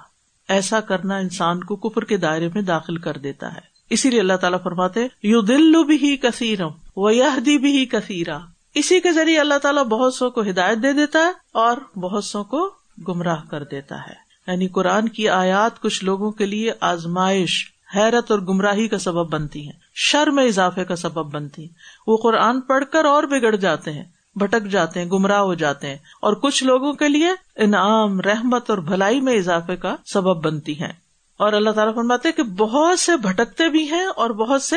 ایسا 0.49 0.79
کرنا 0.79 1.17
انسان 1.17 1.63
کو 1.63 1.75
کفر 1.75 2.05
کے 2.05 2.17
دائرے 2.17 2.49
میں 2.53 2.61
داخل 2.61 2.97
کر 2.97 3.17
دیتا 3.17 3.55
ہے۔ 3.55 3.71
اسی 3.89 4.09
لیے 4.09 4.19
اللہ 4.19 4.33
تعالیٰ 4.33 4.63
فرماتے 4.63 4.99
یو 5.23 5.41
دل 5.41 5.83
بھی 5.83 5.95
ہی 5.95 6.17
کثیرم 6.17 6.69
و 6.95 7.11
یہ 7.11 7.57
بھی 7.57 7.77
ہی 7.77 7.85
کثیرا۔ 7.85 8.37
اسی 8.73 8.99
کے 8.99 9.11
ذریعے 9.11 9.39
اللہ 9.39 9.57
تعالیٰ 9.57 9.83
بہت 9.83 10.13
سو 10.13 10.29
کو 10.29 10.41
ہدایت 10.41 10.77
دے 10.83 10.93
دیتا 10.93 11.19
ہے 11.19 11.31
اور 11.51 11.97
بہت 11.97 12.23
سو 12.23 12.43
کو 12.43 12.71
گمراہ 13.07 13.41
کر 13.49 13.63
دیتا 13.63 13.95
ہے۔ 14.07 14.13
یعنی 14.47 14.67
قرآن 14.67 15.09
کی 15.09 15.29
آیات 15.29 15.81
کچھ 15.81 16.03
لوگوں 16.03 16.31
کے 16.31 16.45
لیے 16.45 16.71
آزمائش، 16.81 17.71
حیرت 17.95 18.31
اور 18.31 18.39
گمراہی 18.39 18.87
کا 18.87 18.97
سبب 18.97 19.29
بنتی 19.29 19.65
ہیں۔ 19.65 19.80
شر 19.93 20.27
میں 20.27 20.45
اضافے 20.45 20.85
کا 20.85 20.95
سبب 20.95 21.31
بنتی 21.31 21.67
وہ 22.07 22.17
قرآن 22.17 22.61
پڑھ 22.61 22.83
کر 22.91 23.05
اور 23.05 23.23
بگڑ 23.23 23.55
جاتے 23.55 23.91
ہیں، 23.91 24.03
بھٹک 24.35 24.67
جاتے 24.67 25.01
ہیں، 25.01 25.09
گمراہ 25.09 25.39
ہو 25.39 25.53
جاتے 25.53 25.87
ہیں۔ 25.87 25.97
اور 26.21 26.33
کچھ 26.33 26.63
لوگوں 26.63 26.93
کے 26.93 27.09
لیے 27.09 27.29
انعام، 27.55 28.21
رحمت 28.21 28.69
اور 28.69 28.77
بھلائی 28.77 29.21
میں 29.21 29.33
اضافے 29.33 29.75
کا 29.75 29.95
سبب 30.05 30.45
بنتی 30.45 30.79
ہیں۔ 30.79 30.93
اور 31.37 31.53
اللہ 31.53 31.69
تعالیٰ 31.69 31.95
فرماتے 31.95 32.31
کہ 32.31 32.43
بہت 32.43 32.99
سے 32.99 33.17
بھٹکتے 33.17 33.69
بھی 33.69 33.91
ہیں 33.91 34.05
اور 34.15 34.29
بہت 34.29 34.61
سے 34.61 34.75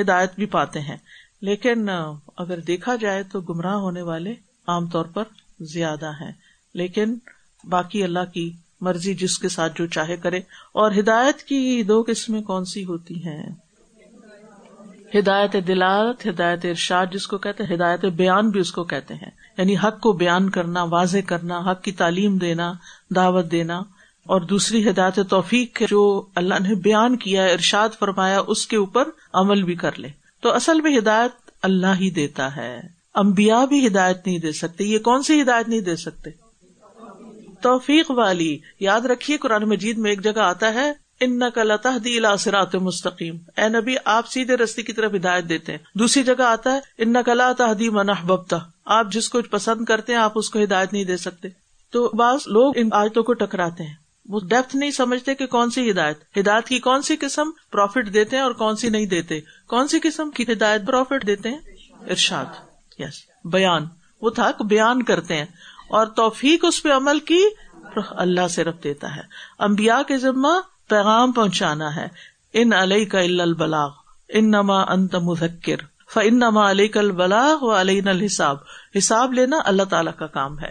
ہدایت 0.00 0.30
بھی 0.34 0.46
پاتے 0.46 0.80
ہیں۔ 0.80 0.96
لیکن، 1.40 1.88
اگر 2.36 2.60
دیکھا 2.60 2.96
جائے 2.96 3.22
تو 3.22 3.40
گمراہ 3.40 3.74
ہونے 3.74 4.02
والے 4.02 4.34
عام 4.66 4.86
طور 4.86 5.04
پر 5.04 5.24
زیادہ 5.60 6.10
ہیں۔ 6.10 6.32
لیکن، 6.74 7.14
باقی 7.64 8.02
اللہ 8.02 8.32
کی 8.34 8.52
مرضی 8.80 9.14
جس 9.14 9.38
کے 9.38 9.48
ساتھ 9.48 9.72
جو 9.76 9.86
چاہے 9.86 10.16
کرے۔ 10.16 10.38
اور 10.72 10.90
ہدایت 10.98 11.42
کی 11.42 11.82
دو 11.82 12.04
قسمیں 12.06 12.42
کون 12.42 12.64
سی 12.64 12.84
ہوتی 12.84 13.24
ہیں؟ 13.24 13.50
ہدایت 15.14 15.56
دلالت، 15.66 16.26
ہدایت 16.26 16.64
ارشاد 16.64 17.06
جس 17.12 17.26
کو 17.26 17.38
کہتے 17.38 17.64
ہیں، 17.64 17.76
ہدایت 17.76 18.04
بیان 18.04 18.50
بھی 18.50 18.60
اس 18.60 18.72
کو 18.72 18.84
کہتے 18.84 19.14
ہیں۔ 19.14 19.30
یعنی 19.58 19.76
حق 19.76 20.00
کو 20.00 20.12
بیان 20.12 20.50
کرنا، 20.50 20.82
واضح 20.82 21.18
کرنا، 21.26 21.58
حق 21.58 21.82
کی 21.82 21.92
تعلیم 21.92 22.36
دینا، 22.36 22.72
دعوت 23.14 23.50
دینا۔ 23.50 23.78
اور 24.24 24.40
دوسری 24.40 24.90
ہدایت 24.90 25.20
توفیق 25.30 25.82
جو 25.88 26.26
اللہ 26.34 26.54
نے 26.54 26.74
بیان 26.74 27.16
کیا، 27.16 27.44
ارشاد 27.44 27.88
فرمایا، 27.98 28.40
اس 28.46 28.66
کے 28.66 28.76
اوپر 28.76 29.08
عمل 29.32 29.62
بھی 29.62 29.74
کر 29.74 29.98
لے۔ 29.98 30.08
تو 30.40 30.54
اصل 30.54 30.80
میں 30.80 30.98
ہدایت 30.98 31.50
اللہ 31.62 31.94
ہی 32.00 32.10
دیتا 32.10 32.56
ہے۔ 32.56 32.80
امبیا 33.14 33.64
بھی 33.64 33.86
ہدایت 33.86 34.26
نہیں 34.26 34.38
دے 34.38 34.52
سکتے۔ 34.52 34.84
یہ 34.84 34.98
کون 34.98 35.22
سی 35.22 35.42
ہدایت 35.42 35.68
نہیں 35.68 35.80
دے 35.80 35.96
سکتے؟ 35.96 36.30
توفیق 37.62 38.10
والی۔ 38.10 38.58
یاد 38.80 39.00
رکھیے، 39.00 39.36
قرآن 39.36 39.62
مجید 39.62 39.98
میں 39.98 40.10
ایک 40.10 40.24
جگہ 40.24 40.40
آتا 40.40 40.74
ہے 40.74 41.07
ان 41.20 41.38
نقل 41.38 41.72
سرات 42.38 42.74
مستقیم۔ 42.74 43.36
اے 43.56 43.68
نبی، 43.68 43.94
آپ 44.04 44.26
سیدھے 44.26 44.56
رستے 44.56 44.82
کی 44.82 44.92
طرف 44.92 45.14
ہدایت 45.14 45.44
دیتے 45.48 45.72
ہیں۔ 45.72 45.78
دوسری 45.94 46.22
جگہ 46.22 46.42
آتا 46.42 46.74
ہے 46.74 46.80
ان 46.98 47.12
نقلا 47.12 47.52
تحدی 47.52 47.88
منح 47.88 48.26
ببتا 48.26 48.56
آپ 48.84 49.06
جس 49.12 49.28
کو 49.28 49.42
پسند 49.42 49.84
کرتے 49.84 50.12
ہیں، 50.12 50.20
آپ 50.20 50.32
اس 50.34 50.50
کو 50.50 50.62
ہدایت 50.62 50.92
نہیں 50.92 51.04
دے 51.04 51.16
سکتے۔ 51.16 51.48
تو 51.92 52.10
بعض 52.14 52.38
لوگ 52.46 52.72
ان 52.76 52.88
آیتوں 52.92 53.22
کو 53.22 53.32
ٹکراتے 53.32 53.84
ہیں۔ 53.84 53.94
وہ 54.28 54.40
ڈیپتھ 54.48 54.76
نہیں 54.76 54.90
سمجھتے 54.90 55.34
کہ 55.34 55.46
کون 55.46 55.70
سی 55.70 55.90
ہدایت۔ 55.90 56.38
ہدایت 56.38 56.64
کی 56.64 56.78
کون 56.78 57.02
سی 57.02 57.16
قسم 57.16 57.50
پروفٹ 57.72 58.14
دیتے 58.14 58.36
ہیں 58.36 58.42
اور 58.42 58.52
کون 58.52 58.76
سی 58.76 58.88
نہیں 58.88 59.06
دیتے۔ 59.06 59.40
کون 59.68 59.88
سی 59.88 59.98
قسم 60.02 60.30
کی 60.30 60.44
ہدایت 60.52 60.86
پروفٹ 60.86 61.26
دیتے 61.26 61.48
ہیں؟ 61.48 61.58
ارشاد۔ 62.10 62.44
یس 62.98 63.14
بیان۔ 63.44 63.86
وہ 64.20 64.30
تھا 64.30 64.50
بیان 64.60 65.02
کرتے 65.02 65.36
ہیں۔ 65.36 65.46
اور 65.88 66.06
توفیق 66.06 66.64
اس 66.68 66.82
پہ 66.82 66.92
عمل 66.92 67.18
کی 67.18 67.44
اللہ 68.10 68.48
صرف 68.50 68.74
دیتا 68.84 69.16
ہے۔ 69.16 69.20
امبیا 69.58 70.02
کے 70.08 70.18
ذمہ 70.18 70.60
پیغام 70.88 71.32
پہنچانا 71.32 71.96
ہے۔ 71.96 72.08
ان 72.52 72.72
علیہ 72.72 73.04
کا 73.04 73.20
البلاغ 73.20 73.90
ان 74.28 74.50
نما 74.50 74.82
انت 74.82 75.14
مذکر 75.14 75.76
ف 76.14 76.18
ان 76.22 76.38
نما 76.38 76.70
علیہ 76.70 76.88
کا 76.88 77.00
البلاغ 77.00 77.58
و 77.60 77.80
علیہ 77.80 78.02
الحساب۔ 78.06 78.56
حساب 78.98 79.32
لینا 79.32 79.56
اللہ 79.64 79.82
تعالی 79.82 80.10
کا 80.18 80.26
کام 80.26 80.58
ہے۔ 80.58 80.70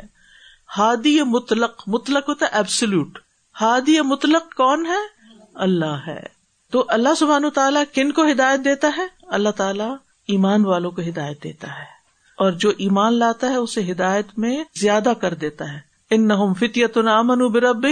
ہادی 0.77 1.21
مطلق 1.21 1.84
مطلق 1.88 2.30
ہوتا 2.30 2.45
ہے 2.45 2.51
ایبسلوٹ 2.51 3.19
ہادی 3.62 4.01
مطلق 4.01 4.56
کون 4.56 4.86
ہے؟ 4.86 5.17
اللہ 5.53 5.99
ہے۔ 6.08 6.23
تو 6.71 6.86
اللہ 6.88 7.10
سبحان 7.17 7.45
و 7.45 7.49
تعالیٰ 7.49 7.84
کن 7.93 8.12
کو 8.12 8.25
ہدایت 8.32 8.65
دیتا 8.65 8.91
ہے؟ 8.97 9.08
اللہ 9.27 9.49
تعالیٰ 9.49 9.95
ایمان 10.27 10.65
والوں 10.65 10.91
کو 10.91 11.01
ہدایت 11.01 11.43
دیتا 11.43 11.67
ہے۔ 11.67 11.97
اور 12.38 12.51
جو 12.51 12.69
ایمان 12.69 13.13
لاتا 13.13 13.49
ہے، 13.49 13.56
اسے 13.56 13.91
ہدایت 13.91 14.27
میں 14.38 14.63
زیادہ 14.82 15.13
کر 15.21 15.34
دیتا 15.34 15.73
ہے۔ 15.73 15.80
ان 16.10 16.27
نہ 16.27 16.34
فتیت 16.60 16.97
نامن 16.97 17.47
برب 17.47 17.86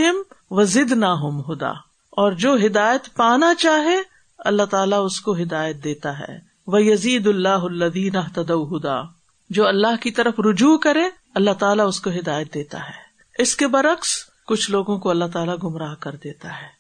و 0.51 0.63
ضد 0.63 0.91
نہ 0.91 1.05
ہوں 1.05 1.43
ہدا۔ 1.51 1.71
اور 2.15 2.32
جو 2.32 2.56
ہدایت 2.65 3.15
پانا 3.15 3.56
چاہے، 3.56 3.97
اللہ 4.38 4.63
تعالیٰ 4.63 5.06
اس 5.06 5.21
کو 5.21 5.34
ہدایت 5.34 5.84
دیتا 5.84 6.19
ہے۔ 6.19 6.39
وہ 6.67 6.84
یزید 6.84 7.28
اللہ 7.28 7.49
الدین 7.49 8.15
ہدا 8.15 9.01
جو 9.49 9.67
اللہ 9.67 9.95
کی 10.01 10.12
طرف 10.12 10.39
رجوع 10.39 10.78
کرے، 10.78 11.04
اللہ 11.36 11.51
تعالیٰ 11.60 11.88
اس 11.88 12.01
کو 12.01 12.10
ہدایت 12.10 12.54
دیتا 12.54 12.78
ہے۔ 12.78 13.06
اس 13.39 13.56
کے 13.56 13.67
برعکس، 13.67 14.25
کچھ 14.47 14.71
لوگوں 14.71 14.99
کو 14.99 15.10
اللہ 15.10 15.25
تعالیٰ 15.34 15.56
گمراہ 15.63 15.95
کر 15.95 16.15
دیتا 16.23 16.49
ہے۔ 16.49 16.75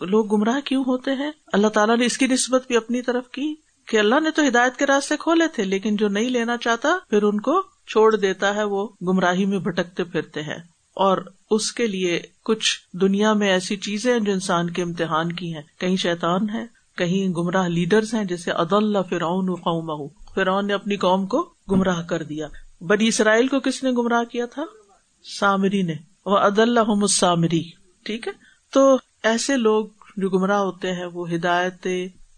لوگ 0.00 0.26
گمراہ 0.26 0.60
کیوں 0.60 0.84
ہوتے 0.86 1.10
ہیں؟ 1.10 1.30
اللہ 1.52 1.68
تعالیٰ 1.68 1.96
نے 1.96 2.06
اس 2.06 2.18
کی 2.18 2.26
نسبت 2.26 2.66
بھی 2.66 2.76
اپنی 2.76 3.02
طرف 3.02 3.28
کی 3.28 3.54
کہ 3.88 3.96
اللہ 3.96 4.20
نے 4.20 4.30
تو 4.30 4.42
ہدایت 4.48 4.76
کے 4.76 4.86
راستے 4.86 5.16
کھولے 5.16 5.48
تھے، 5.48 5.64
لیکن 5.64 5.96
جو 5.96 6.08
نہیں 6.08 6.30
لینا 6.30 6.56
چاہتا، 6.56 6.88
پھر 7.10 7.22
ان 7.22 7.40
کو 7.40 7.62
چھوڑ 7.62 8.16
دیتا 8.16 8.54
ہے، 8.54 8.64
وہ 8.64 8.88
گمراہی 9.02 9.44
میں 9.44 9.58
بھٹکتے 9.58 10.04
پھرتے 10.04 10.42
ہیں۔ 10.42 10.58
اور 10.94 11.18
اس 11.54 11.72
کے 11.72 11.86
لیے 11.86 12.22
کچھ 12.44 12.80
دنیا 12.92 13.32
میں 13.32 13.48
ایسی 13.48 13.76
چیزیں 13.76 14.18
جو 14.18 14.32
انسان 14.32 14.70
کے 14.70 14.82
امتحان 14.82 15.32
کی 15.32 15.54
ہیں۔ 15.54 15.62
کہیں 15.78 15.96
شیطان 15.96 16.50
ہے 16.50 16.66
کہیں 16.96 17.28
گمراہ 17.28 17.68
لیڈرز 17.68 18.14
ہیں، 18.14 18.24
جیسے 18.24 18.50
عد 18.50 18.72
اللہ 18.72 18.98
فرعون 19.10 19.54
قوم 19.54 20.08
فرعون 20.34 20.66
نے 20.66 20.72
اپنی 20.72 20.96
قوم 20.96 21.26
کو 21.26 21.54
گمراہ 21.70 22.02
کر 22.02 22.22
دیا۔ 22.22 22.48
بنی 22.80 23.08
اسرائیل 23.08 23.48
کو 23.48 23.60
کس 23.60 23.82
نے 23.82 23.90
گمراہ 23.90 24.24
کیا 24.24 24.46
تھا؟ 24.46 24.64
سامری 25.38 25.82
نے۔ 25.82 25.94
وہ 26.26 26.38
عد 26.38 26.58
اللہ 26.58 27.06
سامری 27.06 27.70
ٹھیک 28.04 28.28
ہے؟ 28.28 28.32
تو 28.72 28.96
ایسے 29.22 29.56
لوگ 29.56 29.86
جو 30.16 30.28
گمراہ 30.28 30.58
ہوتے 30.58 30.92
ہیں، 30.92 31.04
وہ 31.04 31.32
ہدایت 31.32 31.86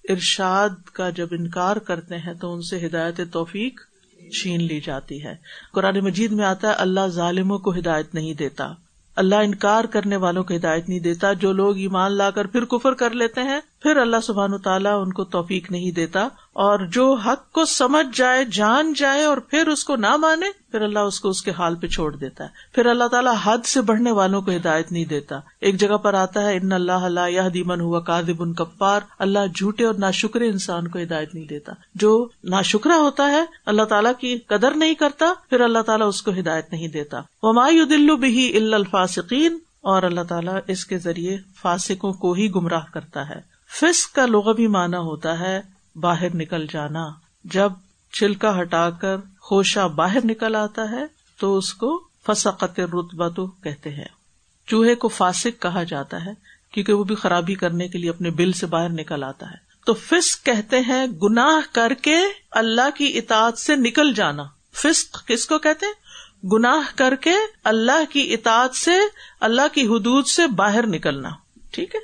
ارشاد 0.09 0.69
کا 0.93 1.11
جب 1.11 1.29
انکار 1.31 1.77
کرتے 1.77 2.17
ہیں، 2.17 2.35
تو 2.35 2.55
ان 2.55 2.63
سے 2.63 2.87
ہدایت 2.87 3.21
توفیق 3.33 3.81
چھین 4.35 4.63
لی 4.63 4.81
جاتی 4.81 5.25
ہے۔ 5.25 5.35
قرآن 5.73 5.99
مجید 5.99 6.33
میں 6.33 6.45
آتا 6.45 6.69
ہے، 6.69 6.73
اللہ 6.73 7.07
ظالموں 7.09 7.59
کو 7.59 7.71
ہدایت 7.71 8.15
نہیں 8.15 8.35
دیتا۔ 8.35 8.73
اللہ 9.17 9.35
انکار 9.35 9.85
کرنے 9.85 10.17
والوں 10.17 10.45
کو 10.45 10.55
ہدایت 10.55 10.89
نہیں 10.89 10.99
دیتا، 10.99 11.33
جو 11.33 11.53
لوگ 11.53 11.77
ایمان 11.77 12.13
لا 12.13 12.31
کر 12.31 12.47
پھر 12.47 12.65
کفر 12.65 12.95
کر 12.95 13.11
لیتے 13.11 13.43
ہیں 13.43 13.61
پھر 13.83 13.97
اللہ 13.97 14.17
سبحان 14.23 14.59
تعالیٰ 14.59 15.03
ان 15.03 15.13
کو 15.13 15.25
توفیق 15.25 15.71
نہیں 15.71 15.91
دیتا 15.91 16.29
اور 16.53 16.79
جو 16.79 17.13
حق 17.13 17.53
کو 17.53 17.65
سمجھ 17.65 18.19
جائے، 18.19 18.45
جان 18.45 18.93
جائے 18.93 19.25
اور 19.25 19.37
پھر 19.37 19.69
اس 19.69 19.85
کو 19.85 19.97
نہ 19.97 20.17
مانے، 20.17 20.47
پھر 20.71 20.81
اللہ 20.81 20.99
اس 20.99 21.21
کو 21.21 21.29
اس 21.29 21.43
کے 21.43 21.51
حال 21.51 21.75
پہ 21.75 21.87
چھوڑ 21.87 22.17
دیتا 22.17 22.45
ہے۔ 22.45 22.49
پھر 22.73 22.87
اللہ 22.87 23.05
تعالیٰ 23.05 23.35
حد 23.45 23.59
سے 23.65 23.81
بڑھنے 23.81 24.11
والوں 24.11 24.43
کو 24.43 24.51
ہدایت 24.51 24.93
نہیں 24.93 25.05
دیتا۔ 25.05 25.41
ایک 25.61 25.81
جگہ 25.81 25.97
پر 25.97 26.15
آتا 26.15 26.43
ہے، 26.43 26.57
ان 26.57 26.73
اللہ 26.73 26.93
اللہ 26.93 27.29
یہ 27.29 27.49
دیمن 27.55 27.81
ہوا 27.81 28.01
کاذب 28.01 28.43
ان 28.43 28.53
کپار 28.53 29.01
اللہ 29.19 29.39
جھوٹے 29.57 29.85
اور 29.85 29.95
نا 29.95 30.11
شکرے 30.11 30.49
انسان 30.49 30.89
کو 30.89 30.99
ہدایت 30.99 31.35
نہیں 31.35 31.47
دیتا۔ 31.47 31.73
جو 31.95 32.29
نا 32.45 32.63
شکرا 32.63 32.97
ہوتا 32.97 33.31
ہے، 33.31 33.45
اللہ 33.67 33.83
تعالیٰ 33.83 34.13
کی 34.19 34.39
قدر 34.39 34.75
نہیں 34.75 34.95
کرتا، 34.95 35.27
پھر 35.51 35.61
اللہ 35.61 35.79
تعالیٰ 35.79 36.09
اس 36.09 36.23
کو 36.23 36.31
ہدایت 36.31 36.73
نہیں 36.73 36.89
دیتا۔ 36.89 37.21
وہ 37.43 37.53
مایو 37.53 37.85
دلو 37.85 38.17
بھی 38.17 38.57
الفاصقین 38.57 39.59
اور 39.81 40.03
اللہ 40.03 40.21
تعالیٰ 40.29 40.59
اس 40.67 40.87
کے 40.87 40.99
ذریعے 40.99 41.37
فاسقوں 41.63 42.13
کو 42.13 42.33
ہی 42.33 42.51
گمراہ 42.51 42.93
کرتا 42.95 43.29
ہے۔ 43.29 43.56
فسق 43.71 44.15
کا 44.15 44.27
لغ 44.27 44.53
بھی 44.53 44.67
مانا 44.67 44.99
ہوتا 44.99 45.39
ہے 45.39 45.61
باہر 45.95 46.37
نکل 46.37 46.67
جانا۔ 46.73 47.09
جب 47.45 47.73
چھلکا 48.13 48.61
ہٹا 48.61 48.91
کر 48.91 49.17
خوشا 49.41 49.87
باہر 49.87 50.19
نکل 50.25 50.57
آتا 50.57 50.91
ہے، 50.91 51.05
تو 51.39 51.57
اس 51.59 51.75
کو 51.75 52.09
فسقت 52.27 52.81
رتبا 52.81 53.29
تو 53.29 53.47
کہتے 53.47 53.91
ہیں۔ 53.91 54.09
چوہے 54.67 54.95
کو 54.95 55.09
فاسک 55.09 55.63
کہا 55.63 55.83
جاتا 55.83 56.25
ہے، 56.25 56.31
کیونکہ 56.73 56.93
وہ 56.93 57.05
بھی 57.05 57.15
خرابی 57.15 57.55
کرنے 57.55 57.89
کے 57.89 57.99
لیے 57.99 58.11
اپنے 58.11 58.31
بل 58.31 58.53
سے 58.53 58.67
باہر 58.67 58.89
نکل 58.89 59.25
آتا 59.25 59.51
ہے۔ 59.51 59.67
تو 59.87 59.95
فسق 59.95 60.47
کہتے 60.47 60.81
ہیں 60.81 61.07
گناہ 61.07 61.75
کر 61.75 61.95
کے 61.95 62.17
اللہ 62.51 62.91
کی 62.97 63.19
اطاعت 63.19 63.59
سے 63.59 63.77
نکل 63.77 64.15
جانا۔ 64.15 64.43
فسق 64.73 65.27
کس 65.27 65.47
کو 65.47 65.59
کہتے 65.59 65.87
گناہ 66.53 66.97
کر 66.97 67.15
کے 67.15 67.35
اللہ 67.65 68.13
کی 68.13 68.35
اطاعت 68.35 68.75
سے، 68.75 68.95
اللہ 69.41 69.75
کی 69.75 69.87
حدود 69.87 70.27
سے 70.27 70.47
باہر 70.47 70.87
نکلنا۔ 70.87 71.31
ٹھیک 71.73 71.95
ہے؟ 71.95 72.01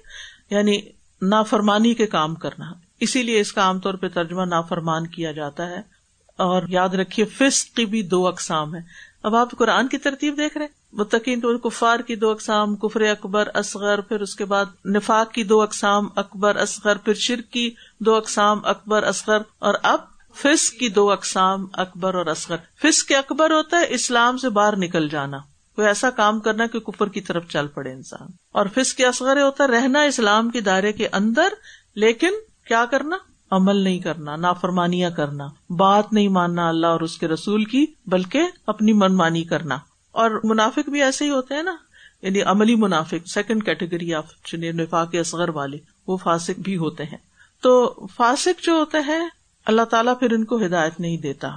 یعنی 0.54 1.01
نافرمانی 1.22 1.94
کے 1.94 2.06
کام 2.06 2.34
کرنا۔ 2.34 2.64
اسی 3.00 3.22
لیے 3.22 3.40
اس 3.40 3.52
کا 3.52 3.62
عام 3.62 3.78
طور 3.78 3.94
پہ 3.94 4.08
ترجمہ 4.08 4.42
نافرمان 4.42 5.06
کیا 5.06 5.32
جاتا 5.32 5.70
ہے۔ 5.70 6.02
اور 6.38 6.62
یاد 6.68 6.88
رکھیے، 6.88 7.26
فسق 7.26 7.76
کی 7.76 7.86
بھی 7.86 8.02
دو 8.02 8.28
اقسام 8.28 8.74
ہے 8.74 8.80
اب 9.22 9.36
آپ 9.36 9.50
قرآن 9.58 9.88
کی 9.88 9.98
ترتیب 9.98 10.36
دیکھ 10.36 10.58
رہے 10.58 10.66
متقین 10.92 11.40
تو 11.40 11.58
کفار 11.58 11.98
کی 11.98 12.16
دو 12.16 12.30
اقسام، 12.30 12.76
کفر 12.76 13.00
اکبر، 13.00 13.48
اصغر، 13.54 14.00
پھر 14.00 14.20
اس 14.20 14.36
کے 14.36 14.44
بعد 14.44 14.64
نفاق 14.86 15.32
کی 15.32 15.44
دو 15.44 15.62
اقسام، 15.62 16.08
اکبر، 16.16 16.56
اصغر، 16.56 16.96
پھر 16.96 17.14
شرک 17.14 17.52
کی 17.52 17.70
دو 18.00 18.14
اقسام، 18.14 18.60
اکبر، 18.64 19.02
اصغر۔ 19.02 19.38
اور 19.58 19.74
اب 19.82 19.98
فس 20.34 20.70
کی 20.70 20.88
دو 20.88 21.10
اقسام، 21.10 21.66
اکبر 21.72 22.14
اور 22.14 22.26
اصغر۔ 22.26 22.56
فس 22.82 23.04
کے 23.04 23.16
اکبر 23.16 23.50
ہوتا 23.50 23.76
ہے 23.76 23.86
اسلام 23.88 24.36
سے 24.36 24.48
باہر 24.48 24.76
نکل 24.76 25.08
جانا۔ 25.08 25.38
کوئی 25.76 25.86
ایسا 25.86 26.10
کام 26.10 26.40
کرنا 26.40 26.66
کہ 26.66 26.80
کفر 26.80 27.08
کی 27.08 27.20
طرف 27.20 27.48
چل 27.48 27.66
پڑے 27.66 27.92
انسان۔ 27.92 28.28
اور 28.52 28.66
فس 28.74 28.94
کے 28.94 29.06
اصغر 29.06 29.42
ہوتا 29.42 29.64
ہے، 29.64 29.68
رہنا 29.68 30.02
اسلام 30.02 30.50
کے 30.50 30.60
دائرے 30.60 30.92
کے 30.92 31.08
اندر، 31.12 31.48
لیکن 31.94 32.30
کیا 32.68 32.84
کرنا؟ 32.84 33.16
عمل 33.50 33.76
نہیں 33.76 33.98
کرنا، 33.98 34.36
نافرمانیاں 34.36 35.10
کرنا، 35.10 35.46
بات 35.70 36.12
نہیں 36.12 36.28
ماننا 36.28 36.68
اللہ 36.68 36.86
اور 36.86 37.00
اس 37.00 37.18
کے 37.18 37.28
رسول 37.28 37.64
کی، 37.64 37.86
بلکہ 38.06 38.42
اپنی 38.66 38.92
من 38.92 39.14
مانی 39.14 39.44
کرنا۔ 39.44 39.78
اور 40.10 40.40
منافق 40.44 40.88
بھی 40.88 41.02
ایسے 41.02 41.24
ہی 41.24 41.30
ہوتے 41.30 41.54
ہیں 41.54 41.62
نا 41.62 41.76
یعنی 42.22 42.42
عملی 42.42 42.74
منافق 42.74 43.28
سیکنڈ 43.28 43.64
کیٹیگری 43.64 44.14
آف 44.14 44.54
نفاق 44.54 45.08
اصغر 45.12 45.48
والے، 45.48 45.78
وہ 46.06 46.16
فاسق 46.16 46.60
بھی 46.60 46.76
ہوتے 46.76 47.04
ہیں۔ 47.04 47.18
تو 47.62 47.94
فاسق 48.16 48.64
جو 48.64 48.72
ہوتے 48.72 48.98
ہیں، 49.06 49.28
اللہ 49.64 49.82
تعالیٰ 49.82 50.18
پھر 50.18 50.32
ان 50.32 50.44
کو 50.44 50.56
ہدایت 50.66 51.00
نہیں 51.00 51.16
دیتا۔ 51.16 51.48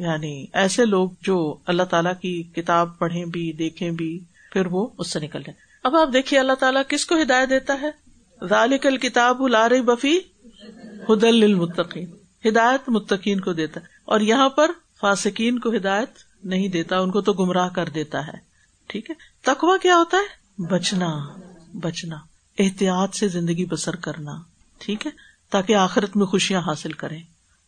یعنی 0.00 0.46
ایسے 0.52 0.84
لوگ 0.84 1.10
جو 1.20 1.58
اللہ 1.66 1.82
تعالیٰ 1.82 2.12
کی 2.20 2.42
کتاب 2.42 2.98
پڑھیں 2.98 3.24
بھی، 3.24 3.52
دیکھیں 3.52 3.90
بھی، 3.90 4.20
پھر 4.52 4.66
وہ 4.66 4.88
اس 4.98 5.10
سے 5.10 5.20
نکل 5.20 5.42
جائیں۔ 5.42 5.60
اب 5.84 5.96
آپ 5.96 6.08
دیکھیے 6.12 6.40
اللہ 6.40 6.52
تعالیٰ 6.52 6.82
کس 6.88 7.06
کو 7.06 7.22
ہدایت 7.22 7.50
دیتا 7.50 7.78
ہے؟ 7.82 7.90
ذالک 8.46 8.86
الکتاب 8.86 9.48
لار 9.48 9.70
بفی 9.70 10.18
ہدل 11.08 11.42
المتقین 11.42 12.16
ہدایت 12.48 12.88
متقین 12.88 13.40
کو 13.40 13.52
دیتا 13.52 13.80
ہے۔ 13.80 13.86
اور 14.04 14.20
یہاں 14.20 14.48
پر 14.48 14.70
فاسقین 15.00 15.58
کو 15.58 15.76
ہدایت 15.76 16.10
نہیں 16.44 16.68
دیتا، 16.68 16.98
ان 16.98 17.10
کو 17.10 17.20
تو 17.20 17.32
گمراہ 17.32 17.68
کر 17.68 17.88
دیتا 17.88 18.26
ہے۔ 18.26 18.38
ٹھیک 18.86 19.10
ہے؟ 19.10 19.14
تقوا 19.42 19.76
کیا 19.76 19.96
ہوتا 19.96 20.16
ہے؟ 20.16 20.62
بچنا 20.62 21.26
بچنا۔ 21.72 22.16
احتیاط 22.58 23.14
سے 23.14 23.28
زندگی 23.28 23.64
بسر 23.64 23.96
کرنا۔ 23.96 24.32
ٹھیک 24.78 25.06
ہے؟ 25.06 25.10
تاکہ 25.50 25.74
آخرت 25.74 26.16
میں 26.16 26.26
خوشیاں 26.26 26.60
حاصل 26.60 26.92
کریں۔ 26.92 27.22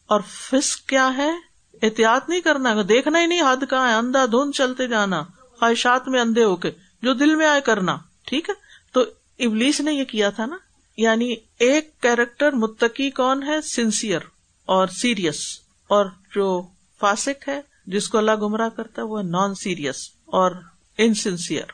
اور 0.06 0.20
فسق 0.20 0.88
کیا 0.88 1.10
ہے؟ 1.16 1.51
احتیاط 1.82 2.28
نہیں 2.28 2.40
کرنا 2.40 2.74
دیکھنا 2.88 3.20
ہی 3.20 3.26
نہیں، 3.26 3.40
حد 3.40 3.64
کہاں 3.70 3.88
ہے؟ 3.88 3.94
اندھا 3.94 4.26
دھند 4.26 4.52
چلتے 4.54 4.86
جانا، 4.86 5.22
خواہشات 5.58 6.08
میں 6.08 6.20
اندھے 6.20 6.44
ہو 6.44 6.56
کے، 6.56 6.70
جو 7.02 7.14
دل 7.14 7.34
میں 7.34 7.46
آئے 7.46 7.60
کرنا، 7.60 7.98
ٹھیک 8.26 8.48
ہے؟ 8.48 8.54
تو 8.92 9.00
ابلیس 9.38 9.80
نے 9.80 9.92
یہ 9.92 10.04
کیا 10.04 10.30
تھا 10.30 10.46
نا؟ 10.46 10.56
یعنی 10.96 11.36
ایک 11.58 12.00
کیریکٹر 12.00 12.52
متقی 12.52 13.10
کون 13.10 13.42
ہے؟ 13.42 13.60
سنسیئر 13.60 14.20
اور 14.64 14.88
سیریس، 14.88 15.60
اور 15.88 16.06
جو 16.34 16.66
فاسک 17.00 17.48
ہے، 17.48 17.60
جس 17.86 18.08
کو 18.08 18.18
اللہ 18.18 18.34
گمراہ 18.42 18.68
کرتا 18.68 19.02
ہے، 19.02 19.06
وہ 19.06 19.22
نان 19.22 19.54
سیریس 19.54 20.08
اور 20.24 20.50
انسنسیئر 20.98 21.64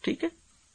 ٹھیک 0.00 0.24
ہے؟ 0.24 0.28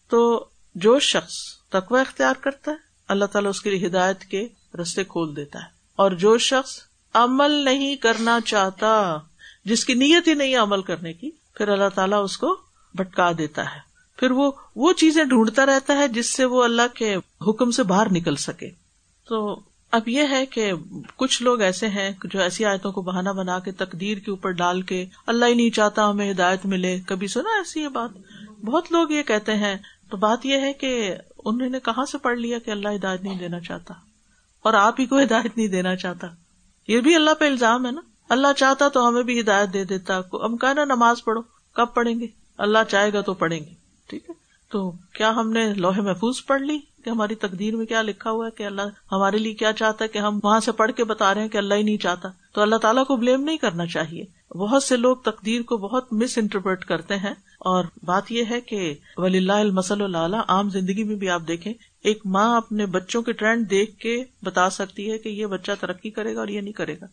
تو 0.10 0.46
جو 0.76 1.00
شخص 1.00 1.34
تقوی 1.70 2.00
اختیار 2.00 2.34
کرتا 2.34 2.72
ہے، 2.72 2.76
اللہ 3.08 3.26
تعالیٰ 3.26 3.50
اس 3.50 3.62
کے 3.62 3.70
لیے 3.70 3.88
ہدایت 3.88 4.22
کے 4.22 4.48
رستے 4.82 5.04
کھول 5.04 5.36
دیتا 5.36 5.60
ہے۔ 5.60 5.68
اور 5.96 6.12
جو 6.12 6.38
شخص 6.38 6.80
عمل 7.16 7.52
نہیں 7.52 7.96
کرنا 7.96 8.40
چاہتا، 8.46 9.18
جس 9.66 9.86
کی 9.86 9.94
نیت 9.94 10.28
ہی 10.28 10.34
نہیں 10.34 10.56
عمل 10.56 10.82
کرنے 10.82 11.14
کی، 11.14 11.32
پھر 11.54 11.68
اللہ 11.68 11.90
تعالیٰ 11.96 12.24
اس 12.24 12.38
کو 12.38 12.58
بھٹکا 12.94 13.32
دیتا 13.38 13.64
ہے۔ 13.64 13.80
پھر 14.18 14.32
وہ 14.32 14.52
وہ 14.76 14.94
چیزیں 14.94 15.24
ڈھونڈتا 15.24 15.66
رہتا 15.66 15.98
ہے 15.98 16.08
جس 16.08 16.34
سے 16.34 16.46
وہ 16.46 16.64
اللہ 16.64 16.96
کے 16.96 17.16
حکم 17.16 17.72
سے 17.72 17.84
باہر 17.84 18.08
نکل 18.12 18.36
سکے۔ 18.36 18.70
تو 19.30 19.60
اب 19.92 20.10
یہ 20.10 20.24
ہے 20.30 20.46
کہ 20.46 20.72
کچھ 21.16 21.44
لوگ 21.44 21.62
ایسے 21.62 21.90
ہیں 21.90 22.12
جو 22.24 22.42
ایسی 22.42 22.66
آیتوں 22.66 22.92
کو 22.92 23.02
بہانا 23.02 23.32
بنا 23.32 23.60
کے 23.60 23.72
تقدیر 23.72 24.18
کے 24.18 24.32
اوپر 24.32 24.52
ڈال 24.52 24.82
کے 24.82 25.06
اللہ 25.28 25.46
ہی 25.46 25.54
نہیں 25.54 25.70
چاہتا 25.70 26.10
ہمیں 26.10 26.32
ہدایت 26.32 26.66
ملے۔ 26.66 27.00
کبھی 27.08 27.28
سنا 27.28 27.50
ایسی 27.50 27.82
یہ 27.82 27.88
بات؟ 27.88 28.10
بہت 28.66 28.92
لوگ 28.92 29.12
یہ 29.12 29.24
کہتے 29.24 29.56
ہیں۔ 29.56 29.76
تو 30.10 30.18
بات 30.18 30.46
یہ 30.46 30.58
ہے 30.62 30.74
کہ 30.74 31.16
انہوں 31.46 31.70
نے 31.70 31.80
کہاں 31.80 32.06
سے 32.06 32.18
پڑھ 32.18 32.38
لیا 32.38 32.60
کہ 32.60 32.72
اللہ 32.72 32.90
ہدایت 32.96 33.24
نہیں 33.24 33.40
دینا 33.40 33.60
چاہتا؟ 33.60 33.94
اور 34.62 34.74
آپ 34.74 35.00
ہی 35.00 35.06
کو 35.06 35.20
ہدایت 35.20 35.58
نہیں 35.58 35.68
دینا 35.68 35.96
چاہتا؟ 35.96 36.28
یہ 36.88 37.02
بھی 37.02 37.16
اللہ 37.16 37.32
پہ 37.40 37.46
الزام 37.46 37.86
ہے 37.86 37.92
نا 37.92 38.02
اللہ 38.30 38.48
چاہتا 38.58 38.88
تو 38.88 39.08
ہمیں 39.08 39.24
بھی 39.24 39.40
ہدایت 39.40 39.74
دے 39.74 39.84
دیتا 39.84 40.20
ہم 40.20 40.58
کہنا 40.58 40.86
نماز 40.86 41.24
پڑھو، 41.24 41.42
کب 41.74 41.94
پڑھیں 41.94 42.20
گے؟ 42.20 42.28
اللہ 42.58 42.80
چاہے 42.90 43.14
گا 43.14 43.22
تو 43.22 43.34
پڑھیں 43.34 43.60
گے، 43.60 43.74
ٹھیک 44.10 44.30
ہے؟ 44.30 44.34
تو 44.70 44.92
کیا 45.14 45.30
ہم 45.30 45.52
نے 45.52 45.74
لوہے 45.74 46.02
محفوظ 46.02 46.46
پڑھ 46.46 46.62
لی 46.62 46.80
کہ 47.06 47.10
ہماری 47.10 47.36
تقدیر 47.36 47.76
میں 47.76 47.86
کیا 47.86 48.02
لکھا 48.02 48.32
ہوا 48.32 48.46
ہے 48.46 48.52
کہ 48.52 48.64
اللہ 48.64 48.82
ہمارے 49.12 49.38
لیے 49.38 49.54
کیا 49.54 49.74
چاہتا 49.74 50.04
ہے 50.04 50.10
کہ 50.10 50.18
ہم 50.18 50.40
وہاں 50.44 50.60
سے 50.60 50.72
پڑھ 50.72 50.92
کے 50.92 51.04
بتا 51.04 51.34
رہے 51.34 51.42
ہیں 51.42 51.50
کہ 51.50 51.58
اللہ 51.58 51.74
ہی 51.74 51.84
نہیں 51.84 51.98
چاہتا؟ 51.98 52.30
تو 52.54 52.62
اللہ 52.62 52.76
تعالیٰ 52.76 53.06
کو 53.06 53.16
بلیم 53.16 53.44
نہیں 53.44 53.58
کرنا 53.58 53.86
چاہیے۔ 53.86 54.26
بہت 54.58 54.84
سے 54.84 54.98
لوگ 54.98 55.16
تقدیر 55.16 55.62
کو 55.62 55.78
بہت 55.78 56.14
مس 56.14 56.38
انٹرپریٹ 56.38 56.86
کرتے 56.86 57.16
ہیں۔ 57.16 57.34
اور 57.66 57.86
بات 58.04 58.32
یہ 58.32 58.44
ہے 58.50 58.62
کہ 58.62 58.94
ولی 59.18 59.38
اللہ 59.38 59.54
المسل 59.54 60.16
اللہ 60.16 60.36
عام 60.48 60.70
زندگی 60.70 61.04
میں 61.04 61.16
بھی 61.16 61.30
آپ 61.30 61.42
دیکھیں، 61.48 61.74
ایک 62.04 62.22
ماں 62.26 62.58
اپنے 62.58 62.86
بچوں 62.86 63.22
کے 63.22 63.32
ٹرینڈ 63.32 63.70
دیکھ 63.70 63.98
کے 63.98 64.24
بتا 64.44 64.70
سکتی 64.70 65.12
ہے 65.12 65.18
کہ 65.18 65.30
یہ 65.30 65.46
بچہ 65.46 65.72
ترقی 65.80 66.10
کرے 66.10 66.36
گا 66.36 66.40
اور 66.40 66.48
یہ 66.48 66.62
نہیں 66.62 66.74
کرے 66.74 66.96
گا۔ 67.02 67.06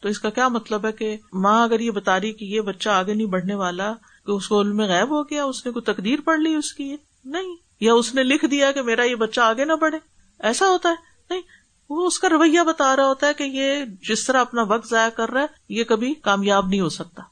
تو 0.00 0.08
اس 0.08 0.18
کا 0.18 0.30
کیا 0.30 0.48
مطلب 0.48 0.86
ہے 0.86 0.92
کہ 0.92 1.16
ماں 1.32 1.64
اگر 1.64 1.80
یہ 1.80 1.90
بتا 1.90 2.20
رہی 2.20 2.32
کہ 2.32 2.44
یہ 2.44 2.60
بچہ 2.60 2.88
آگے 2.88 3.14
نہیں 3.14 3.26
بڑھنے 3.26 3.54
والا، 3.54 3.92
کہ 4.26 4.30
اس 4.30 4.48
کو 4.48 4.60
علم 4.60 4.76
میں 4.76 4.86
غائب 4.86 5.10
ہو 5.10 5.22
گیا، 5.22 5.44
اس 5.44 5.66
نے 5.66 5.72
کوئی 5.72 5.94
تقدیر 5.94 6.20
پڑھ 6.24 6.40
لی 6.40 6.54
اس 6.54 6.72
کی؟ 6.72 6.96
نہیں۔ 7.24 7.56
یا 7.80 7.92
اس 7.92 8.14
نے 8.14 8.22
لکھ 8.22 8.44
دیا 8.44 8.72
کہ 8.72 8.82
میرا 8.82 9.04
یہ 9.04 9.14
بچہ 9.14 9.40
آگے 9.40 9.64
نہ 9.64 9.72
بڑھے۔ 9.72 9.98
ایسا 10.40 10.68
ہوتا 10.68 10.88
ہے؟ 10.88 10.94
نہیں۔ 11.30 11.42
وہ 11.90 12.06
اس 12.06 12.18
کا 12.18 12.28
رویہ 12.28 12.60
بتا 12.62 12.96
رہا 12.96 13.06
ہوتا 13.06 13.26
ہے 13.26 13.34
کہ 13.34 13.42
یہ 13.42 13.84
جس 14.08 14.26
طرح 14.26 14.40
اپنا 14.40 14.62
وقت 14.62 14.88
ضائع 14.88 15.08
کر 15.08 15.30
رہا 15.30 15.40
ہے، 15.40 15.46
یہ 15.68 15.84
کبھی 15.84 16.14
کامیاب 16.14 16.68
نہیں 16.68 16.80
ہو 16.80 16.88
سکتا۔ 16.88 17.22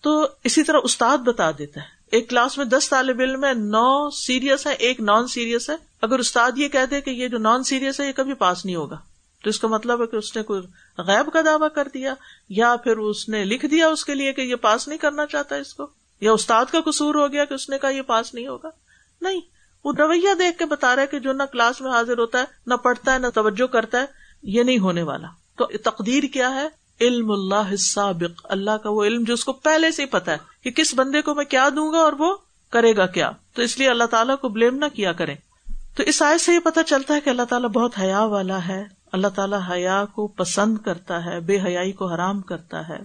تو 0.00 0.28
اسی 0.44 0.62
طرح 0.62 0.76
استاد 0.82 1.18
بتا 1.18 1.50
دیتا 1.50 1.80
ہے۔ 1.80 1.86
ایک 2.10 2.30
کلاس 2.30 2.58
میں 2.58 2.64
دس 2.64 2.88
طالب 2.88 3.20
علم 3.20 3.44
ہے 3.44 3.54
نو 3.54 4.10
سیریس 4.10 4.66
ہے 4.66 4.72
ایک 4.72 5.00
نان 5.00 5.26
سیریس 5.26 5.70
ہے۔ 5.70 5.74
اگر 6.02 6.18
استاد 6.18 6.52
یہ 6.56 6.68
کہتے 6.68 7.00
کہ 7.00 7.10
یہ 7.10 7.28
جو 7.28 7.38
نان 7.38 7.62
سیریس 7.62 8.00
ہے، 8.00 8.06
یہ 8.06 8.12
کبھی 8.12 8.34
پاس 8.34 8.64
نہیں 8.64 8.76
ہوگا۔ 8.76 8.96
تو 9.44 9.50
اس 9.50 9.60
کا 9.60 9.68
مطلب 9.68 10.00
ہے 10.00 10.06
کہ 10.06 10.16
اس 10.16 10.36
نے 10.36 10.42
کوئی 10.42 10.60
غیب 10.98 11.32
کا 11.32 11.40
دعوی 11.44 11.68
کر 11.74 11.88
دیا، 11.94 12.14
یا 12.48 12.76
پھر 12.76 12.96
اس 12.96 13.28
نے 13.28 13.44
لکھ 13.44 13.66
دیا 13.66 13.88
اس 13.88 14.04
کے 14.04 14.14
لیے 14.14 14.32
کہ 14.32 14.40
یہ 14.40 14.56
پاس 14.56 14.88
نہیں 14.88 14.98
کرنا 14.98 15.26
چاہتا 15.26 15.56
اس 15.56 15.74
کو، 15.74 15.86
یا 16.20 16.32
استاد 16.32 16.64
کا 16.72 16.80
قصور 16.80 17.14
ہو 17.14 17.32
گیا 17.32 17.44
کہ 17.44 17.54
اس 17.54 17.68
نے 17.68 17.78
کہا 17.78 17.90
یہ 17.90 18.02
پاس 18.02 18.34
نہیں 18.34 18.46
ہوگا۔ 18.46 18.70
نہیں، 19.20 19.40
وہ 19.84 19.92
رویہ 19.98 20.34
دیکھ 20.38 20.58
کے 20.58 20.64
بتا 20.64 20.94
رہا 20.94 21.02
ہے 21.02 21.06
کہ 21.06 21.18
جو 21.18 21.32
نہ 21.32 21.42
کلاس 21.42 21.80
میں 21.80 21.90
حاضر 21.90 22.18
ہوتا 22.18 22.38
ہے، 22.38 22.44
نہ 22.66 22.74
پڑھتا 22.74 23.14
ہے، 23.14 23.18
نہ 23.18 23.26
توجہ 23.34 23.66
کرتا 23.66 24.00
ہے، 24.00 24.06
یہ 24.42 24.62
نہیں 24.62 24.78
ہونے 24.78 25.02
والا۔ 25.02 25.26
تو 25.58 25.66
تقدیر 25.84 26.22
کیا 26.22 26.54
ہے؟ 26.54 26.68
علم 27.00 27.30
اللہ 27.30 27.76
سابق 27.76 28.46
اللہ 28.48 28.70
کا 28.70 28.90
وہ 28.90 29.04
علم 29.04 29.24
جو 29.24 29.34
اس 29.34 29.44
کو 29.44 29.52
پہلے 29.52 29.90
سے 29.90 30.02
ہی 30.02 30.06
پتا 30.06 30.32
ہے 30.32 30.36
کہ 30.62 30.70
کس 30.70 30.94
بندے 30.94 31.22
کو 31.22 31.34
میں 31.34 31.44
کیا 31.44 31.68
دوں 31.68 31.92
گا 31.92 31.98
اور 31.98 32.12
وہ 32.18 32.36
کرے 32.70 32.96
گا 32.96 33.06
کیا۔ 33.06 33.30
تو 33.54 33.62
اس 33.62 33.78
لیے 33.78 33.90
اللہ 33.90 34.04
تعالیٰ 34.04 34.38
کو 34.38 34.48
بلیم 34.48 34.76
نہ 34.76 34.84
کیا 34.94 35.12
کرے 35.12 35.34
تو 35.96 36.02
اس 36.02 36.22
آئے 36.22 36.38
سے 36.38 36.54
یہ 36.54 36.58
پتا 36.58 36.82
چلتا 36.82 37.14
ہے 37.14 37.20
کہ 37.20 37.30
اللہ 37.30 37.42
تعالیٰ 37.42 37.68
بہت 37.68 37.98
حیا 37.98 38.20
والا 38.20 38.68
ہے۔ 38.68 38.84
اللہ 39.12 39.28
تعالیٰ 39.28 39.60
حیا 39.70 40.04
کو 40.04 40.26
پسند 40.26 40.78
کرتا 40.78 41.24
ہے، 41.24 41.40
بے 41.40 41.58
حیائی 41.60 41.92
کو 41.92 42.06
حرام 42.06 42.40
کرتا 42.40 42.88
ہے۔ 42.88 42.98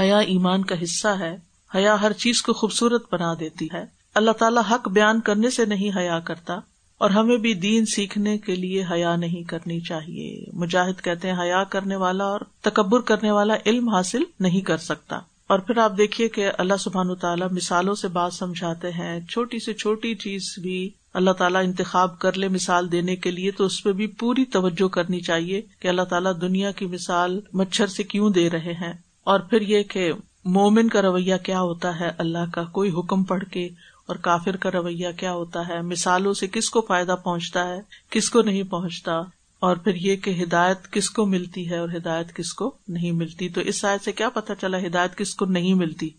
حیا 0.00 0.18
ایمان 0.18 0.64
کا 0.64 0.74
حصہ 0.82 1.08
ہے۔ 1.08 1.36
حیا 1.74 2.00
ہر 2.02 2.12
چیز 2.12 2.42
کو 2.42 2.52
خوبصورت 2.52 3.14
بنا 3.14 3.34
دیتی 3.40 3.68
ہے۔ 3.72 3.84
اللہ 4.14 4.30
تعالیٰ 4.30 4.62
حق 4.70 4.88
بیان 4.88 5.20
کرنے 5.20 5.50
سے 5.50 5.64
نہیں 5.64 5.98
حیا 5.98 6.18
کرتا۔ 6.18 6.54
اور 6.98 7.10
ہمیں 7.10 7.36
بھی 7.36 7.54
دین 7.54 7.84
سیکھنے 7.86 8.38
کے 8.38 8.54
لیے 8.54 8.84
حیا 8.90 9.16
نہیں 9.16 9.42
کرنی 9.42 9.80
چاہیے۔ 9.80 10.44
مجاہد 10.52 11.04
کہتے 11.04 11.32
ہیں، 11.32 11.40
حیا 11.40 11.64
کرنے 11.64 11.96
والا 11.96 12.24
اور 12.24 12.40
تکبر 12.60 13.00
کرنے 13.00 13.30
والا 13.30 13.54
علم 13.66 13.88
حاصل 13.88 14.22
نہیں 14.40 14.60
کر 14.60 14.76
سکتا۔ 14.76 15.16
اور 15.46 15.58
پھر 15.58 15.78
آپ 15.78 15.92
دیکھیے 15.98 16.28
کہ 16.28 16.50
اللہ 16.58 16.74
سبحان 16.80 17.14
تعالیٰ 17.14 17.48
مثالوں 17.50 17.94
سے 17.94 18.08
بات 18.08 18.32
سمجھاتے 18.32 18.90
ہیں۔ 18.90 19.20
چھوٹی 19.20 19.58
سے 19.58 19.74
چھوٹی 19.74 20.14
چیز 20.14 20.42
بھی 20.62 20.90
اللہ 21.14 21.30
تعالیٰ 21.30 21.64
انتخاب 21.64 22.18
کر 22.18 22.38
لے 22.38 22.48
مثال 22.48 22.92
دینے 22.92 23.16
کے 23.16 23.30
لیے، 23.30 23.50
تو 23.50 23.64
اس 23.64 23.82
پہ 23.82 23.92
بھی 23.92 24.06
پوری 24.06 24.44
توجہ 24.44 24.88
کرنی 24.88 25.20
چاہیے 25.20 25.62
کہ 25.80 25.88
اللہ 25.88 26.02
تعالیٰ 26.02 26.32
دنیا 26.40 26.70
کی 26.70 26.86
مثال 26.86 27.40
مچھر 27.52 27.86
سے 27.86 28.02
کیوں 28.02 28.30
دے 28.30 28.50
رہے 28.50 28.72
ہیں۔ 28.72 28.92
اور 29.24 29.40
پھر 29.40 29.60
یہ 29.60 29.82
کہ 29.82 30.12
مومن 30.44 30.88
کا 30.88 31.02
رویہ 31.02 31.34
کیا 31.42 31.60
ہوتا 31.60 32.00
ہے؟ 32.00 32.10
اللہ 32.18 32.52
کا 32.52 32.64
کوئی 32.64 32.90
حکم 32.90 33.24
پڑھ 33.24 33.44
کے 33.44 33.68
اور 34.08 34.16
کافر 34.16 34.56
کا 34.56 34.70
رویہ 34.70 35.08
کیا 35.16 35.32
ہوتا 35.32 35.68
ہے؟ 35.68 35.82
مثالوں 35.82 36.34
سے 36.34 36.46
کس 36.46 36.70
کو 36.70 36.80
فائدہ 36.80 37.16
پہنچتا 37.24 37.68
ہے، 37.68 37.80
کس 38.10 38.30
کو 38.30 38.42
نہیں 38.42 38.62
پہنچتا؟ 38.62 39.12
اور 39.60 39.76
پھر 39.76 39.94
یہ 39.94 40.16
کہ 40.16 40.42
ہدایت 40.42 40.92
کس 40.92 41.10
کو 41.10 41.26
ملتی 41.26 41.70
ہے 41.70 41.78
اور 41.78 41.88
ہدایت 41.88 42.34
کس 42.34 42.52
کو 42.52 42.74
نہیں 42.88 43.12
ملتی؟ 43.12 43.48
تو 43.48 43.60
اس 43.60 43.80
سائد 43.80 44.00
سے 44.00 44.12
کیا 44.12 44.28
پتا 44.28 44.54
چلا 44.54 44.78
ہدایت 44.78 45.16
کس 45.16 45.34
کو 45.34 45.44
نہیں 45.44 45.74
ملتی؟ 45.74 46.10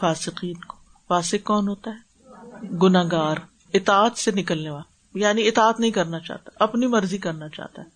فاسقین 0.00 0.54
کو۔ 0.54 0.76
فاسق 1.08 1.44
کون 1.44 1.68
ہوتا 1.68 1.90
ہے؟ 1.90 2.14
گناگار 2.82 3.36
اطاعت 3.74 4.18
سے 4.18 4.30
نکلنے 4.30 4.70
والا 4.70 5.18
یعنی 5.18 5.48
اطاعت 5.48 5.80
نہیں 5.80 5.90
کرنا 5.90 6.20
چاہتا، 6.20 6.50
اپنی 6.58 6.86
مرضی 6.86 7.18
کرنا 7.18 7.48
چاہتا 7.48 7.82
ہے۔ 7.82 7.93